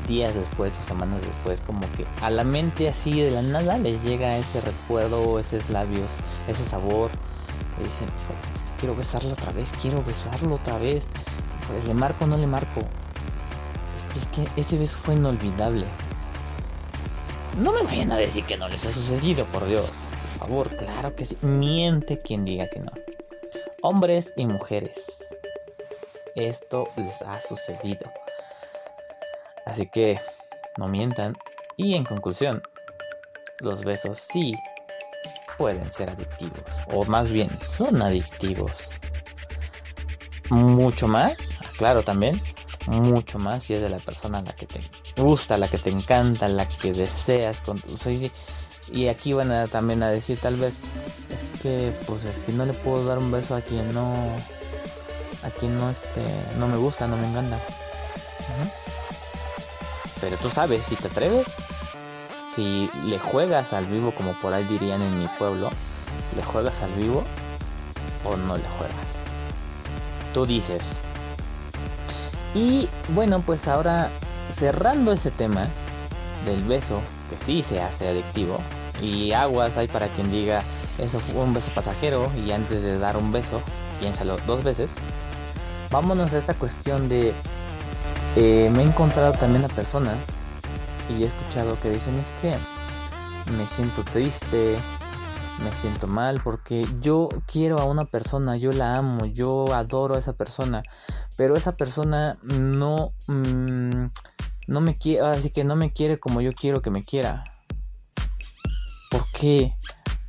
días 0.06 0.34
después 0.34 0.72
o 0.78 0.82
semanas 0.82 1.20
después, 1.20 1.60
como 1.60 1.80
que 1.92 2.06
a 2.20 2.30
la 2.30 2.44
mente 2.44 2.88
así 2.88 3.20
de 3.20 3.30
la 3.30 3.42
nada 3.42 3.78
les 3.78 4.02
llega 4.02 4.36
ese 4.36 4.60
recuerdo, 4.60 5.38
esos 5.38 5.68
labios, 5.70 6.08
ese 6.48 6.64
sabor. 6.66 7.10
Y 7.78 7.84
dicen, 7.84 8.08
quiero 8.78 8.94
besarlo 8.94 9.32
otra 9.32 9.52
vez, 9.52 9.72
quiero 9.80 10.02
besarlo 10.04 10.56
otra 10.56 10.78
vez. 10.78 11.04
Pues, 11.66 11.84
¿Le 11.86 11.94
marco 11.94 12.26
no 12.26 12.36
le 12.36 12.46
marco? 12.46 12.80
Es 14.16 14.26
que, 14.26 14.42
es 14.42 14.48
que 14.48 14.60
ese 14.60 14.78
beso 14.78 14.98
fue 14.98 15.14
inolvidable. 15.14 15.86
No 17.58 17.72
me 17.72 17.82
vayan 17.82 18.12
a 18.12 18.16
decir 18.16 18.44
que 18.44 18.56
no 18.56 18.68
les 18.68 18.84
ha 18.86 18.92
sucedido, 18.92 19.44
por 19.46 19.66
Dios. 19.66 19.90
Por 20.38 20.48
favor, 20.48 20.76
claro 20.76 21.14
que 21.14 21.26
sí. 21.26 21.36
Miente 21.42 22.18
quien 22.18 22.44
diga 22.44 22.66
que 22.68 22.80
no. 22.80 22.92
Hombres 23.82 24.32
y 24.36 24.46
mujeres. 24.46 25.22
Esto 26.34 26.88
les 26.96 27.20
ha 27.22 27.42
sucedido. 27.42 28.10
Así 29.66 29.86
que 29.86 30.20
no 30.78 30.88
mientan. 30.88 31.34
Y 31.76 31.94
en 31.94 32.04
conclusión, 32.04 32.62
los 33.60 33.84
besos 33.84 34.18
sí 34.18 34.54
pueden 35.56 35.90
ser 35.92 36.10
adictivos. 36.10 36.64
O 36.92 37.04
más 37.04 37.30
bien, 37.30 37.48
son 37.48 38.02
adictivos. 38.02 38.90
Mucho 40.50 41.08
más, 41.08 41.36
claro 41.78 42.02
también, 42.02 42.40
mucho 42.86 43.38
más 43.38 43.64
si 43.64 43.74
es 43.74 43.80
de 43.80 43.88
la 43.88 43.98
persona 43.98 44.38
a 44.38 44.42
la 44.42 44.52
que 44.52 44.66
te 44.66 44.80
gusta, 45.16 45.56
la 45.56 45.68
que 45.68 45.78
te 45.78 45.90
encanta, 45.90 46.48
la 46.48 46.66
que 46.68 46.92
deseas. 46.92 47.58
Con, 47.58 47.80
y 48.92 49.08
aquí 49.08 49.32
van 49.32 49.52
a, 49.52 49.66
también 49.68 50.02
a 50.02 50.10
decir 50.10 50.38
tal 50.38 50.56
vez, 50.56 50.78
es 51.32 51.60
que 51.62 51.92
pues 52.06 52.24
es 52.24 52.40
que 52.40 52.52
no 52.52 52.66
le 52.66 52.72
puedo 52.72 53.04
dar 53.04 53.18
un 53.18 53.30
beso 53.30 53.54
a 53.54 53.60
quien 53.60 53.92
no, 53.94 54.12
a 55.42 55.50
quien 55.50 55.78
no 55.78 55.90
este, 55.90 56.22
no 56.58 56.66
me 56.66 56.76
gusta, 56.76 57.06
no 57.06 57.16
me 57.16 57.28
encanta. 57.28 57.58
Pero 60.22 60.36
tú 60.36 60.50
sabes, 60.50 60.84
si 60.84 60.94
te 60.94 61.08
atreves, 61.08 61.48
si 62.54 62.88
le 63.04 63.18
juegas 63.18 63.72
al 63.72 63.86
vivo, 63.86 64.12
como 64.12 64.38
por 64.40 64.54
ahí 64.54 64.62
dirían 64.64 65.02
en 65.02 65.18
mi 65.18 65.26
pueblo, 65.36 65.68
le 66.36 66.42
juegas 66.44 66.80
al 66.80 66.92
vivo 66.92 67.24
o 68.24 68.36
no 68.36 68.56
le 68.56 68.62
juegas. 68.78 68.96
Tú 70.32 70.46
dices. 70.46 71.00
Y 72.54 72.88
bueno, 73.08 73.42
pues 73.44 73.66
ahora 73.66 74.10
cerrando 74.52 75.10
ese 75.10 75.32
tema 75.32 75.66
del 76.46 76.62
beso, 76.62 77.00
que 77.28 77.44
sí 77.44 77.60
se 77.60 77.80
hace 77.80 78.06
adictivo, 78.06 78.60
y 79.00 79.32
aguas 79.32 79.76
hay 79.76 79.88
para 79.88 80.06
quien 80.06 80.30
diga, 80.30 80.62
eso 80.98 81.18
fue 81.18 81.42
un 81.42 81.52
beso 81.52 81.72
pasajero, 81.74 82.30
y 82.46 82.52
antes 82.52 82.80
de 82.80 82.96
dar 82.96 83.16
un 83.16 83.32
beso, 83.32 83.60
piénsalo 83.98 84.36
dos 84.46 84.62
veces. 84.62 84.92
Vámonos 85.90 86.32
a 86.32 86.38
esta 86.38 86.54
cuestión 86.54 87.08
de 87.08 87.34
eh, 88.34 88.70
me 88.72 88.82
he 88.82 88.86
encontrado 88.86 89.32
también 89.32 89.64
a 89.64 89.68
personas 89.68 90.16
y 91.10 91.22
he 91.22 91.26
escuchado 91.26 91.78
que 91.80 91.90
dicen 91.90 92.18
es 92.18 92.32
que 92.40 92.56
me 93.58 93.66
siento 93.66 94.02
triste, 94.04 94.78
me 95.62 95.72
siento 95.74 96.06
mal 96.06 96.40
porque 96.42 96.86
yo 97.02 97.28
quiero 97.46 97.78
a 97.78 97.84
una 97.84 98.06
persona, 98.06 98.56
yo 98.56 98.72
la 98.72 98.96
amo, 98.96 99.26
yo 99.26 99.74
adoro 99.74 100.14
a 100.14 100.18
esa 100.18 100.32
persona, 100.32 100.82
pero 101.36 101.56
esa 101.56 101.76
persona 101.76 102.38
no 102.42 103.12
mm, 103.28 104.06
no 104.66 104.80
me 104.80 104.96
quiere, 104.96 105.26
así 105.26 105.50
que 105.50 105.64
no 105.64 105.76
me 105.76 105.92
quiere 105.92 106.18
como 106.18 106.40
yo 106.40 106.54
quiero 106.54 106.80
que 106.80 106.90
me 106.90 107.04
quiera. 107.04 107.44
¿Por 109.10 109.22
qué? 109.38 109.72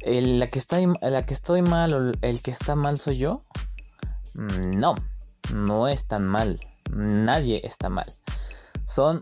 la 0.05 0.47
que 0.47 0.59
está 0.59 0.79
la 1.01 1.25
que 1.25 1.33
estoy 1.33 1.61
mal 1.61 1.93
o 1.93 2.11
el 2.21 2.41
que 2.41 2.51
está 2.51 2.75
mal 2.75 2.99
soy 2.99 3.17
yo? 3.19 3.45
Mm, 4.35 4.77
no, 4.77 4.95
no 5.53 5.87
es 5.87 6.07
tan 6.07 6.27
mal 6.27 6.59
nadie 6.95 7.61
está 7.63 7.89
mal. 7.89 8.05
Son 8.85 9.19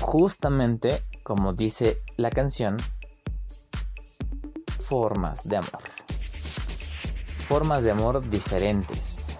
justamente, 0.00 1.04
como 1.22 1.52
dice 1.52 2.02
la 2.16 2.30
canción, 2.30 2.76
formas 4.80 5.48
de 5.48 5.56
amor. 5.56 5.82
Formas 7.48 7.84
de 7.84 7.90
amor 7.90 8.28
diferentes. 8.28 9.36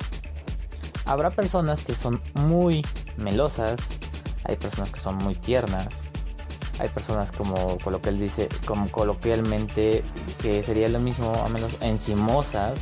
Habrá 1.05 1.31
personas 1.31 1.85
que 1.85 1.95
son 1.95 2.23
muy 2.35 2.85
melosas, 3.17 3.77
hay 4.45 4.57
personas 4.57 4.91
que 4.91 5.01
son 5.01 5.17
muy 5.19 5.35
tiernas, 5.35 5.89
hay 6.79 6.89
personas 6.89 7.33
como 7.33 7.79
dice, 8.19 8.49
como 8.67 8.91
coloquialmente, 8.91 10.05
que 10.41 10.63
sería 10.63 10.89
lo 10.89 11.01
mismo, 11.01 11.33
a 11.35 11.49
menos 11.49 11.77
encimosas. 11.81 12.79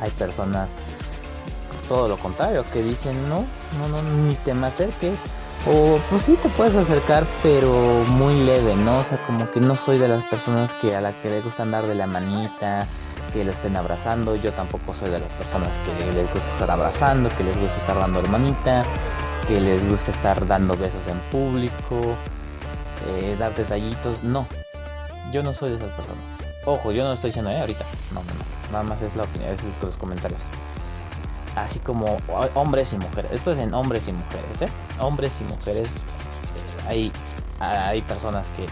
Hay 0.00 0.10
personas 0.10 0.70
todo 1.90 2.06
lo 2.06 2.16
contrario, 2.18 2.64
que 2.72 2.84
dicen 2.84 3.28
no, 3.28 3.44
no, 3.76 3.88
no, 3.88 4.00
ni 4.00 4.36
te 4.36 4.54
me 4.54 4.68
acerques. 4.68 5.18
O 5.66 5.98
pues 6.08 6.22
sí 6.22 6.38
te 6.40 6.48
puedes 6.50 6.76
acercar, 6.76 7.26
pero 7.42 7.74
muy 8.10 8.32
leve, 8.44 8.76
¿no? 8.76 8.98
O 8.98 9.02
sea, 9.02 9.18
como 9.26 9.50
que 9.50 9.60
no 9.60 9.74
soy 9.74 9.98
de 9.98 10.06
las 10.06 10.22
personas 10.24 10.72
que 10.74 10.94
a 10.94 11.00
la 11.00 11.12
que 11.20 11.28
le 11.28 11.40
gusta 11.40 11.64
andar 11.64 11.86
de 11.86 11.96
la 11.96 12.06
manita, 12.06 12.86
que 13.32 13.44
le 13.44 13.50
estén 13.50 13.76
abrazando. 13.76 14.36
Yo 14.36 14.52
tampoco 14.52 14.94
soy 14.94 15.10
de 15.10 15.18
las 15.18 15.32
personas 15.32 15.68
que 15.84 16.12
les 16.12 16.32
gusta 16.32 16.48
estar 16.52 16.70
abrazando, 16.70 17.28
que 17.36 17.42
les 17.42 17.60
gusta 17.60 17.76
estar 17.78 17.98
dando 17.98 18.20
hermanita, 18.20 18.84
que 19.48 19.60
les 19.60 19.86
gusta 19.90 20.12
estar 20.12 20.46
dando 20.46 20.76
besos 20.76 21.04
en 21.08 21.18
público, 21.32 22.14
eh, 23.08 23.34
dar 23.36 23.52
detallitos. 23.56 24.22
No, 24.22 24.46
yo 25.32 25.42
no 25.42 25.52
soy 25.52 25.70
de 25.70 25.76
esas 25.76 25.90
personas. 25.90 26.24
Ojo, 26.66 26.92
yo 26.92 27.02
no 27.02 27.08
lo 27.08 27.14
estoy 27.16 27.30
diciendo 27.30 27.50
¿eh? 27.50 27.60
ahorita. 27.60 27.84
No, 28.14 28.20
no, 28.20 28.32
no. 28.32 28.70
Nada 28.70 28.84
más 28.84 29.02
es 29.02 29.16
la 29.16 29.24
opinión, 29.24 29.50
es 29.50 29.58
los 29.82 29.96
comentarios 29.96 30.40
así 31.64 31.78
como 31.78 32.18
hombres 32.54 32.92
y 32.92 32.98
mujeres. 32.98 33.30
Esto 33.32 33.52
es 33.52 33.58
en 33.58 33.74
hombres 33.74 34.08
y 34.08 34.12
mujeres, 34.12 34.62
¿eh? 34.62 34.68
Hombres 34.98 35.32
y 35.40 35.44
mujeres. 35.44 35.88
Eh, 35.88 36.88
hay, 36.88 37.12
hay 37.60 38.02
personas 38.02 38.46
que 38.56 38.66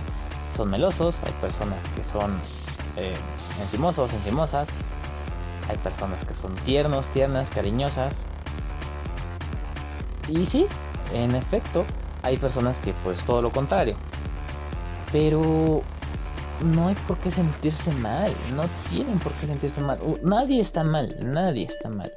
son 0.57 0.71
melosos, 0.71 1.18
hay 1.25 1.33
personas 1.40 1.83
que 1.97 2.04
son 2.04 2.33
eh, 2.97 3.16
encimosos, 3.61 4.12
encimosas. 4.12 4.68
Hay 5.68 5.76
personas 5.78 6.25
que 6.25 6.35
son 6.35 6.54
tiernos, 6.57 7.07
tiernas, 7.09 7.49
cariñosas. 7.50 8.14
Y 10.26 10.47
sí, 10.47 10.66
en 11.12 11.35
efecto, 11.35 11.85
hay 12.23 12.37
personas 12.37 12.76
que 12.78 12.92
pues 13.04 13.18
todo 13.25 13.42
lo 13.42 13.50
contrario. 13.50 13.97
Pero 15.12 15.83
no 16.64 16.88
hay 16.88 16.95
por 17.07 17.16
qué 17.18 17.30
sentirse 17.30 17.90
mal, 17.92 18.33
no 18.54 18.64
tienen 18.90 19.18
por 19.18 19.33
qué 19.33 19.47
sentirse 19.47 19.80
mal. 19.80 19.99
nadie 20.23 20.61
está 20.61 20.85
mal, 20.85 21.14
nadie 21.23 21.64
está 21.64 21.88
mal. 21.88 22.12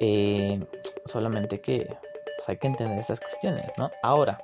Eh, 0.00 0.60
solamente 1.06 1.60
que 1.60 1.86
pues, 1.86 2.48
hay 2.48 2.56
que 2.56 2.68
entender 2.68 2.98
estas 2.98 3.20
cuestiones, 3.20 3.66
¿no? 3.76 3.90
Ahora, 4.02 4.38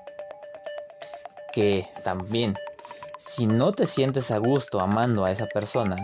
que 1.53 1.87
también, 2.03 2.55
si 3.19 3.47
no 3.47 3.73
te 3.73 3.87
sientes 3.87 4.31
a 4.31 4.39
gusto 4.39 4.81
amando 4.81 5.25
a 5.25 5.31
esa 5.31 5.47
persona 5.47 5.97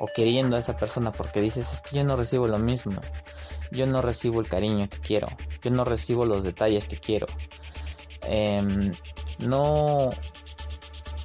o 0.00 0.06
queriendo 0.06 0.56
a 0.56 0.60
esa 0.60 0.76
persona 0.76 1.12
porque 1.12 1.40
dices, 1.40 1.70
es 1.72 1.82
que 1.82 1.96
yo 1.96 2.04
no 2.04 2.16
recibo 2.16 2.48
lo 2.48 2.58
mismo, 2.58 3.00
yo 3.70 3.86
no 3.86 4.00
recibo 4.00 4.40
el 4.40 4.48
cariño 4.48 4.88
que 4.88 4.98
quiero, 4.98 5.28
yo 5.62 5.70
no 5.70 5.84
recibo 5.84 6.24
los 6.24 6.42
detalles 6.42 6.88
que 6.88 6.98
quiero, 6.98 7.26
em, 8.22 8.92
no, 9.38 10.10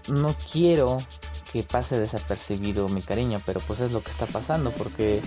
no 0.07 0.35
quiero 0.51 0.99
que 1.51 1.63
pase 1.63 1.99
desapercibido 1.99 2.87
mi 2.89 3.01
cariño, 3.01 3.41
pero 3.45 3.59
pues 3.61 3.79
es 3.79 3.91
lo 3.91 4.01
que 4.01 4.11
está 4.11 4.25
pasando 4.27 4.71
porque 4.71 5.21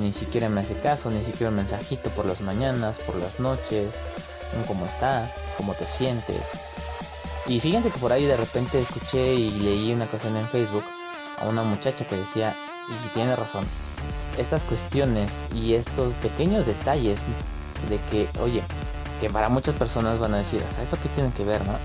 ni 0.00 0.12
siquiera 0.12 0.48
me 0.48 0.62
hace 0.62 0.74
caso, 0.74 1.10
ni 1.10 1.24
siquiera 1.24 1.50
un 1.50 1.56
mensajito 1.56 2.10
por 2.10 2.26
las 2.26 2.40
mañanas, 2.40 2.98
por 2.98 3.16
las 3.16 3.38
noches, 3.38 3.88
cómo 4.66 4.86
está, 4.86 5.30
cómo 5.56 5.74
te 5.74 5.84
sientes. 5.84 6.40
Y 7.46 7.60
fíjense 7.60 7.90
que 7.90 7.98
por 7.98 8.12
ahí 8.12 8.26
de 8.26 8.36
repente 8.36 8.80
escuché 8.80 9.34
y 9.34 9.50
leí 9.50 9.92
una 9.92 10.04
ocasión 10.04 10.36
en 10.36 10.46
Facebook 10.48 10.84
a 11.38 11.46
una 11.46 11.62
muchacha 11.62 12.04
que 12.04 12.16
decía, 12.16 12.54
y 12.88 13.08
tiene 13.14 13.34
razón, 13.36 13.64
estas 14.38 14.62
cuestiones 14.62 15.32
y 15.54 15.74
estos 15.74 16.12
pequeños 16.14 16.66
detalles 16.66 17.18
de 17.88 17.98
que, 18.10 18.28
oye, 18.40 18.62
que 19.20 19.30
para 19.30 19.48
muchas 19.48 19.74
personas 19.74 20.18
van 20.18 20.34
a 20.34 20.38
decir, 20.38 20.62
o 20.68 20.74
sea, 20.74 20.82
¿eso 20.82 20.98
qué 21.02 21.08
tiene 21.10 21.32
que 21.32 21.44
ver, 21.44 21.64
no? 21.66 21.76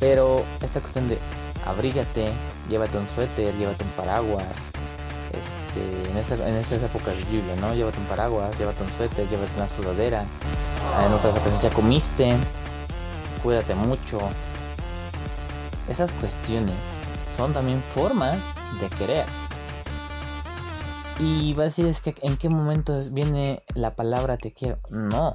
Pero 0.00 0.44
esta 0.60 0.80
cuestión 0.80 1.08
de 1.08 1.18
abrígate, 1.66 2.32
llévate 2.68 2.98
un 2.98 3.06
suéter, 3.14 3.54
llévate 3.54 3.84
un 3.84 3.90
paraguas. 3.90 4.46
Este, 5.32 6.10
en, 6.10 6.56
estas 6.56 6.82
épocas 6.82 7.16
de 7.16 7.24
lluvia, 7.24 7.56
¿no? 7.60 7.74
Llévate 7.74 7.98
un 7.98 8.06
paraguas, 8.06 8.56
llévate 8.58 8.82
un 8.82 8.90
suéter, 8.96 9.28
llévate 9.28 9.52
una 9.56 9.68
sudadera. 9.68 10.24
En 11.04 11.12
otras 11.12 11.34
ocasiones 11.34 11.62
ya 11.62 11.70
comiste. 11.70 12.36
cuídate 13.42 13.74
mucho. 13.74 14.20
Esas 15.88 16.12
cuestiones 16.12 16.74
son 17.36 17.52
también 17.52 17.82
formas 17.94 18.38
de 18.80 18.88
querer. 18.96 19.26
Y 21.18 21.54
va 21.54 21.64
a 21.64 21.66
decir 21.66 21.86
es 21.86 22.00
que 22.00 22.14
en 22.22 22.36
qué 22.36 22.48
momento 22.48 22.96
viene 23.12 23.62
la 23.74 23.94
palabra 23.94 24.36
te 24.36 24.52
quiero. 24.52 24.78
No, 24.90 25.32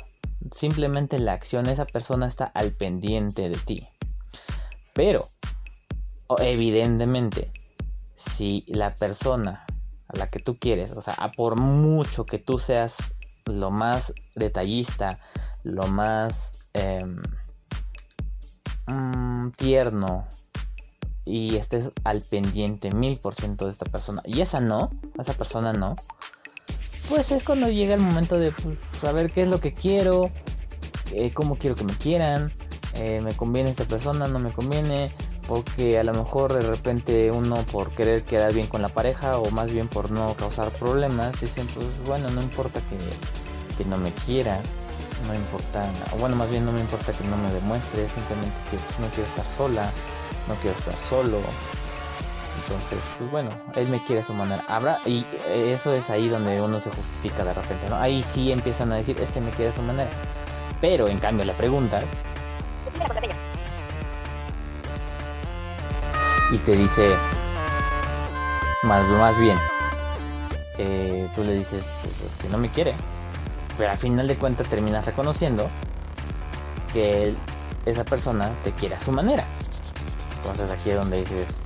simplemente 0.51 1.19
la 1.19 1.33
acción, 1.33 1.67
esa 1.67 1.85
persona 1.85 2.27
está 2.27 2.45
al 2.45 2.71
pendiente 2.71 3.49
de 3.49 3.57
ti. 3.57 3.87
Pero, 4.93 5.23
evidentemente, 6.37 7.51
si 8.15 8.63
la 8.67 8.93
persona 8.95 9.65
a 10.07 10.17
la 10.17 10.29
que 10.29 10.39
tú 10.39 10.57
quieres, 10.57 10.95
o 10.95 11.01
sea, 11.01 11.15
por 11.35 11.59
mucho 11.59 12.25
que 12.25 12.39
tú 12.39 12.59
seas 12.59 12.95
lo 13.45 13.71
más 13.71 14.13
detallista, 14.35 15.19
lo 15.63 15.87
más 15.87 16.69
mm, 18.87 19.49
tierno 19.51 20.27
y 21.25 21.55
estés 21.55 21.91
al 22.03 22.21
pendiente 22.21 22.91
mil 22.91 23.19
por 23.19 23.35
ciento 23.35 23.65
de 23.65 23.71
esta 23.71 23.85
persona 23.85 24.21
y 24.25 24.41
esa 24.41 24.59
no, 24.59 24.89
esa 25.19 25.33
persona 25.33 25.73
no, 25.73 25.95
pues 27.09 27.31
es 27.31 27.43
cuando 27.43 27.69
llega 27.69 27.95
el 27.95 28.01
momento 28.01 28.37
de 28.37 28.51
pues, 28.51 28.77
saber 29.01 29.31
qué 29.31 29.41
es 29.41 29.47
lo 29.47 29.59
que 29.59 29.73
quiero, 29.73 30.29
eh, 31.11 31.31
cómo 31.33 31.55
quiero 31.55 31.75
que 31.75 31.83
me 31.83 31.93
quieran, 31.93 32.53
eh, 32.95 33.19
me 33.21 33.33
conviene 33.35 33.71
esta 33.71 33.85
persona, 33.85 34.27
no 34.27 34.37
me 34.37 34.51
conviene, 34.51 35.11
porque 35.49 35.97
a 35.97 36.03
lo 36.03 36.13
mejor 36.13 36.53
de 36.53 36.61
repente 36.61 37.31
uno 37.31 37.55
por 37.71 37.89
querer 37.89 38.23
quedar 38.23 38.53
bien 38.53 38.67
con 38.67 38.83
la 38.83 38.89
pareja 38.89 39.39
o 39.39 39.49
más 39.49 39.71
bien 39.71 39.87
por 39.87 40.11
no 40.11 40.35
causar 40.35 40.69
problemas, 40.69 41.41
dicen 41.41 41.65
pues 41.73 41.87
bueno, 42.05 42.29
no 42.29 42.39
importa 42.39 42.79
que, 42.81 42.97
que 43.75 43.89
no 43.89 43.97
me 43.97 44.11
quiera, 44.11 44.59
no 45.27 45.33
importa, 45.33 45.89
o 46.13 46.19
bueno, 46.19 46.35
más 46.35 46.51
bien 46.51 46.65
no 46.65 46.71
me 46.71 46.79
importa 46.79 47.13
que 47.13 47.23
no 47.23 47.35
me 47.35 47.51
demuestre, 47.51 48.07
simplemente 48.07 48.55
que 48.69 48.77
no 49.01 49.07
quiero 49.09 49.27
estar 49.27 49.45
sola, 49.47 49.91
no 50.47 50.53
quiero 50.53 50.77
estar 50.77 50.95
solo. 50.95 51.39
Entonces, 52.61 52.99
pues 53.17 53.31
bueno, 53.31 53.49
él 53.75 53.87
me 53.87 54.03
quiere 54.03 54.21
a 54.21 54.25
su 54.25 54.33
manera. 54.33 54.63
Habrá, 54.67 54.99
y 55.05 55.25
eso 55.51 55.95
es 55.95 56.11
ahí 56.11 56.29
donde 56.29 56.61
uno 56.61 56.79
se 56.79 56.91
justifica 56.91 57.43
de 57.43 57.55
repente, 57.55 57.89
¿no? 57.89 57.95
Ahí 57.95 58.21
sí 58.21 58.51
empiezan 58.51 58.91
a 58.91 58.97
decir, 58.97 59.17
es 59.19 59.31
que 59.31 59.41
me 59.41 59.49
quiere 59.49 59.71
a 59.71 59.73
su 59.73 59.81
manera. 59.81 60.11
Pero 60.79 61.07
en 61.07 61.17
cambio 61.17 61.45
le 61.45 61.53
preguntas, 61.53 62.03
y 66.51 66.57
te 66.59 66.75
dice 66.75 67.15
más, 68.83 69.05
más 69.07 69.39
bien 69.39 69.57
eh, 70.77 71.27
tú 71.35 71.43
le 71.43 71.53
dices 71.53 71.87
pues, 72.01 72.35
que 72.35 72.49
no 72.49 72.57
me 72.57 72.69
quiere 72.69 72.93
pero 73.77 73.91
al 73.91 73.97
final 73.97 74.27
de 74.27 74.35
cuentas 74.35 74.67
terminas 74.67 75.05
reconociendo 75.05 75.67
que 76.93 77.35
esa 77.85 78.03
persona 78.03 78.51
te 78.63 78.71
quiere 78.71 78.95
a 78.95 78.99
su 78.99 79.11
manera. 79.11 79.45
Entonces 80.37 80.69
aquí 80.69 80.89
es 80.89 80.95
donde 80.97 81.21
dices 81.21 81.57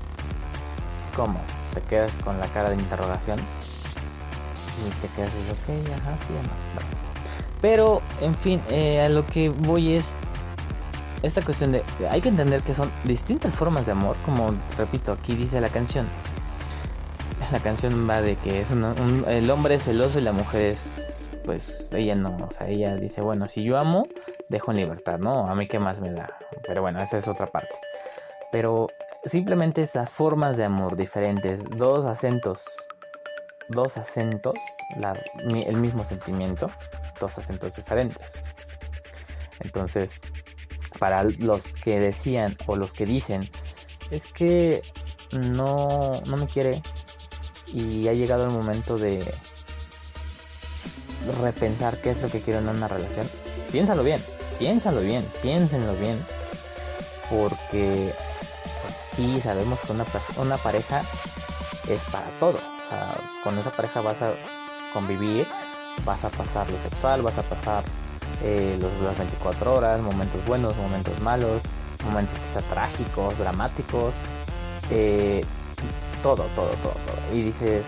¿cómo? 1.15 1.39
te 1.73 1.81
quedas 1.81 2.17
con 2.19 2.39
la 2.39 2.47
cara 2.47 2.69
de 2.69 2.75
interrogación 2.75 3.39
y 4.85 4.89
te 5.01 5.07
quedas 5.15 5.31
ok, 5.51 5.91
ajá, 5.91 6.17
sí, 6.17 6.33
pero 7.61 8.01
en 8.21 8.35
fin 8.35 8.61
eh, 8.69 9.01
a 9.01 9.09
lo 9.09 9.25
que 9.25 9.49
voy 9.49 9.93
es 9.93 10.11
esta 11.23 11.41
cuestión 11.41 11.71
de 11.71 11.83
hay 12.11 12.21
que 12.21 12.29
entender 12.29 12.61
que 12.61 12.73
son 12.73 12.91
distintas 13.05 13.55
formas 13.55 13.85
de 13.85 13.93
amor, 13.93 14.15
como 14.25 14.53
repito, 14.77 15.13
aquí 15.13 15.35
dice 15.35 15.59
la 15.61 15.69
canción. 15.69 16.05
La 17.51 17.59
canción 17.59 18.07
va 18.09 18.21
de 18.21 18.35
que 18.35 18.61
es 18.61 18.67
el 18.71 19.49
hombre 19.49 19.75
es 19.75 19.83
celoso 19.83 20.19
y 20.19 20.21
la 20.21 20.33
mujer 20.33 20.65
es, 20.67 21.29
pues, 21.45 21.89
ella 21.93 22.15
no, 22.15 22.37
o 22.37 22.51
sea, 22.51 22.67
ella 22.67 22.95
dice, 22.95 23.21
bueno, 23.21 23.47
si 23.47 23.63
yo 23.63 23.77
amo, 23.77 24.03
dejo 24.49 24.71
en 24.71 24.77
libertad, 24.77 25.17
¿no? 25.17 25.47
A 25.47 25.55
mí 25.55 25.67
qué 25.67 25.79
más 25.79 25.99
me 25.99 26.11
da. 26.11 26.37
Pero 26.67 26.81
bueno, 26.81 27.01
esa 27.01 27.17
es 27.17 27.27
otra 27.27 27.47
parte. 27.47 27.73
Pero 28.51 28.87
simplemente 29.25 29.81
esas 29.81 30.09
formas 30.09 30.57
de 30.57 30.65
amor 30.65 30.95
diferentes, 30.95 31.63
dos 31.77 32.05
acentos, 32.05 32.65
dos 33.69 33.97
acentos, 33.97 34.55
el 35.49 35.77
mismo 35.77 36.03
sentimiento, 36.03 36.69
dos 37.19 37.37
acentos 37.37 37.75
diferentes. 37.75 38.49
Entonces, 39.59 40.19
para 40.99 41.23
los 41.23 41.63
que 41.73 41.99
decían 41.99 42.57
o 42.67 42.75
los 42.75 42.93
que 42.93 43.05
dicen 43.05 43.49
es 44.11 44.27
que 44.27 44.81
no, 45.31 46.21
no 46.25 46.37
me 46.37 46.47
quiere 46.47 46.81
y 47.67 48.07
ha 48.07 48.13
llegado 48.13 48.45
el 48.45 48.51
momento 48.51 48.97
de 48.97 49.33
repensar 51.41 51.99
qué 52.01 52.11
es 52.11 52.21
lo 52.21 52.29
que 52.29 52.41
quiero 52.41 52.59
en 52.59 52.69
una 52.69 52.87
relación. 52.87 53.27
Piénsalo 53.71 54.03
bien, 54.03 54.23
piénsalo 54.59 55.01
bien, 55.01 55.25
piénsenlo 55.41 55.95
bien. 55.95 56.17
Porque 57.29 58.13
pues, 58.81 58.95
sí 58.95 59.39
sabemos 59.39 59.79
que 59.81 59.91
una, 59.91 60.05
una 60.37 60.57
pareja 60.57 61.01
es 61.89 62.03
para 62.05 62.27
todo. 62.39 62.57
O 62.57 62.89
sea, 62.89 63.15
con 63.43 63.57
esa 63.57 63.71
pareja 63.71 64.01
vas 64.01 64.21
a 64.21 64.33
convivir, 64.93 65.47
vas 66.05 66.23
a 66.23 66.29
pasar 66.29 66.69
lo 66.69 66.77
sexual, 66.77 67.21
vas 67.21 67.37
a 67.37 67.43
pasar 67.43 67.83
eh, 68.43 68.77
los, 68.81 68.91
las 68.99 69.17
24 69.17 69.73
horas, 69.73 70.01
momentos 70.01 70.45
buenos, 70.45 70.75
momentos 70.75 71.17
malos, 71.21 71.61
momentos 72.03 72.37
quizá 72.39 72.61
trágicos, 72.61 73.37
dramáticos, 73.37 74.13
eh, 74.91 75.45
todo, 76.21 76.43
todo, 76.55 76.69
todo, 76.81 76.93
todo. 76.93 77.35
Y 77.35 77.41
dices, 77.41 77.85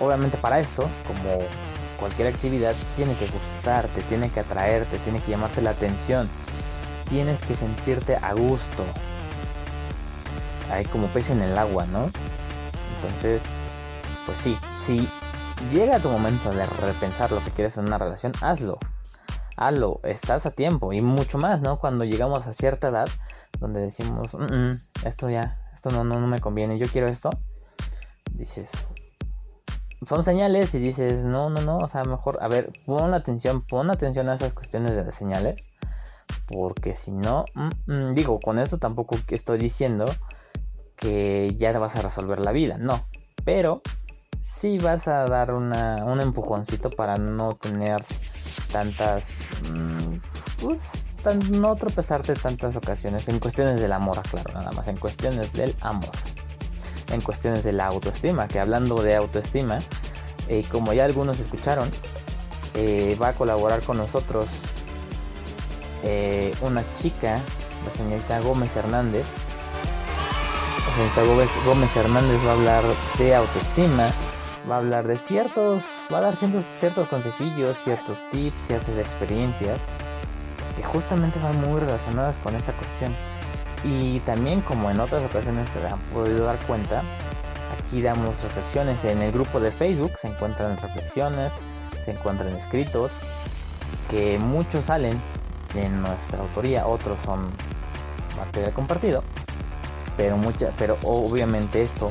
obviamente 0.00 0.38
para 0.38 0.58
esto, 0.58 0.88
como 1.06 1.38
cualquier 1.98 2.28
actividad, 2.28 2.74
tiene 2.96 3.14
que 3.16 3.26
gustarte, 3.26 4.00
tiene 4.02 4.30
que 4.30 4.40
atraerte, 4.40 4.98
tiene 5.00 5.20
que 5.20 5.32
llamarte 5.32 5.60
la 5.60 5.70
atención, 5.70 6.30
tienes 7.10 7.38
que 7.40 7.54
sentirte 7.54 8.16
a 8.16 8.32
gusto. 8.32 8.84
Hay 10.70 10.84
como 10.86 11.08
pez 11.08 11.30
en 11.30 11.42
el 11.42 11.56
agua, 11.58 11.84
¿no? 11.86 12.10
Entonces, 12.96 13.42
pues 14.24 14.38
sí, 14.38 14.58
si 14.74 15.08
llega 15.72 15.98
tu 15.98 16.08
momento 16.08 16.50
de 16.50 16.64
repensar 16.64 17.32
lo 17.32 17.44
que 17.44 17.50
quieres 17.50 17.76
en 17.76 17.86
una 17.86 17.98
relación, 17.98 18.32
hazlo 18.40 18.78
hazlo, 19.58 20.00
estás 20.04 20.46
a 20.46 20.52
tiempo 20.52 20.92
y 20.92 21.00
mucho 21.00 21.36
más, 21.36 21.60
¿no? 21.60 21.78
Cuando 21.78 22.04
llegamos 22.04 22.46
a 22.46 22.52
cierta 22.52 22.88
edad 22.88 23.08
donde 23.58 23.80
decimos, 23.80 24.34
mm, 24.34 24.44
mm, 24.44 24.70
esto 25.04 25.28
ya, 25.28 25.58
esto 25.74 25.90
no, 25.90 26.04
no, 26.04 26.20
no 26.20 26.26
me 26.26 26.38
conviene, 26.38 26.78
yo 26.78 26.86
quiero 26.86 27.08
esto, 27.08 27.30
dices, 28.32 28.90
son 30.06 30.22
señales 30.22 30.74
y 30.74 30.78
dices, 30.78 31.24
no, 31.24 31.50
no, 31.50 31.60
no, 31.60 31.78
o 31.78 31.88
sea, 31.88 32.04
mejor, 32.04 32.38
a 32.40 32.48
ver, 32.48 32.72
pon 32.86 33.14
atención, 33.14 33.62
pon 33.62 33.90
atención 33.90 34.28
a 34.28 34.34
esas 34.34 34.54
cuestiones 34.54 34.92
de 34.92 35.04
las 35.04 35.16
señales, 35.16 35.68
porque 36.46 36.94
si 36.94 37.10
no, 37.10 37.44
mm, 37.54 38.14
digo, 38.14 38.38
con 38.40 38.58
esto 38.58 38.78
tampoco 38.78 39.16
estoy 39.28 39.58
diciendo 39.58 40.06
que 40.94 41.52
ya 41.56 41.76
vas 41.78 41.96
a 41.96 42.02
resolver 42.02 42.38
la 42.38 42.52
vida, 42.52 42.78
no, 42.78 43.06
pero 43.44 43.82
sí 44.40 44.78
vas 44.78 45.08
a 45.08 45.24
dar 45.24 45.52
una, 45.52 46.04
un 46.04 46.20
empujoncito 46.20 46.90
para 46.90 47.16
no 47.16 47.54
tener 47.54 48.04
tantas... 48.70 49.38
Mm, 49.72 50.18
pues 50.60 51.08
no 51.50 51.76
tropezarte 51.76 52.34
tantas 52.34 52.76
ocasiones 52.76 53.28
en 53.28 53.38
cuestiones 53.38 53.80
del 53.80 53.92
amor, 53.92 54.22
claro, 54.22 54.52
nada 54.54 54.70
más, 54.72 54.88
en 54.88 54.96
cuestiones 54.96 55.52
del 55.52 55.74
amor, 55.80 56.10
en 57.12 57.20
cuestiones 57.20 57.64
de 57.64 57.72
la 57.72 57.86
autoestima, 57.86 58.48
que 58.48 58.60
hablando 58.60 59.02
de 59.02 59.14
autoestima, 59.16 59.78
eh, 60.48 60.64
como 60.70 60.92
ya 60.92 61.04
algunos 61.04 61.40
escucharon, 61.40 61.90
eh, 62.74 63.16
va 63.20 63.28
a 63.28 63.32
colaborar 63.34 63.82
con 63.82 63.98
nosotros 63.98 64.48
eh, 66.04 66.54
una 66.60 66.84
chica, 66.94 67.38
la 67.84 67.92
señorita 67.96 68.40
Gómez 68.40 68.76
Hernández. 68.76 69.26
La 70.86 70.94
señorita 70.94 71.54
Gómez 71.66 71.96
Hernández 71.96 72.38
va 72.46 72.50
a 72.50 72.54
hablar 72.54 72.84
de 73.18 73.34
autoestima, 73.34 74.10
va 74.70 74.76
a 74.76 74.78
hablar 74.78 75.06
de 75.06 75.16
ciertos, 75.16 75.84
va 76.12 76.18
a 76.18 76.20
dar 76.22 76.34
ciertos, 76.34 77.08
consejillos, 77.08 77.76
ciertos 77.76 78.18
tips, 78.30 78.54
ciertas 78.54 78.96
experiencias 78.96 79.80
que 80.76 80.82
justamente 80.82 81.38
van 81.40 81.60
muy 81.60 81.80
relacionadas 81.80 82.36
con 82.38 82.54
esta 82.54 82.72
cuestión. 82.72 83.14
Y 83.84 84.20
también 84.20 84.60
como 84.62 84.90
en 84.90 85.00
otras 85.00 85.24
ocasiones 85.24 85.68
se 85.68 85.86
han 85.86 86.00
podido 86.12 86.46
dar 86.46 86.58
cuenta, 86.66 87.02
aquí 87.78 88.00
damos 88.00 88.42
reflexiones. 88.42 89.04
En 89.04 89.22
el 89.22 89.32
grupo 89.32 89.60
de 89.60 89.70
Facebook 89.70 90.12
se 90.16 90.28
encuentran 90.28 90.76
reflexiones, 90.78 91.52
se 92.04 92.12
encuentran 92.12 92.56
escritos, 92.56 93.12
que 94.10 94.38
muchos 94.38 94.86
salen 94.86 95.20
de 95.74 95.88
nuestra 95.90 96.38
autoría, 96.40 96.86
otros 96.86 97.18
son 97.24 97.50
material 98.36 98.72
compartido. 98.72 99.22
Pero, 100.16 100.36
mucha, 100.36 100.72
pero 100.78 100.96
obviamente 101.04 101.82
esto 101.82 102.10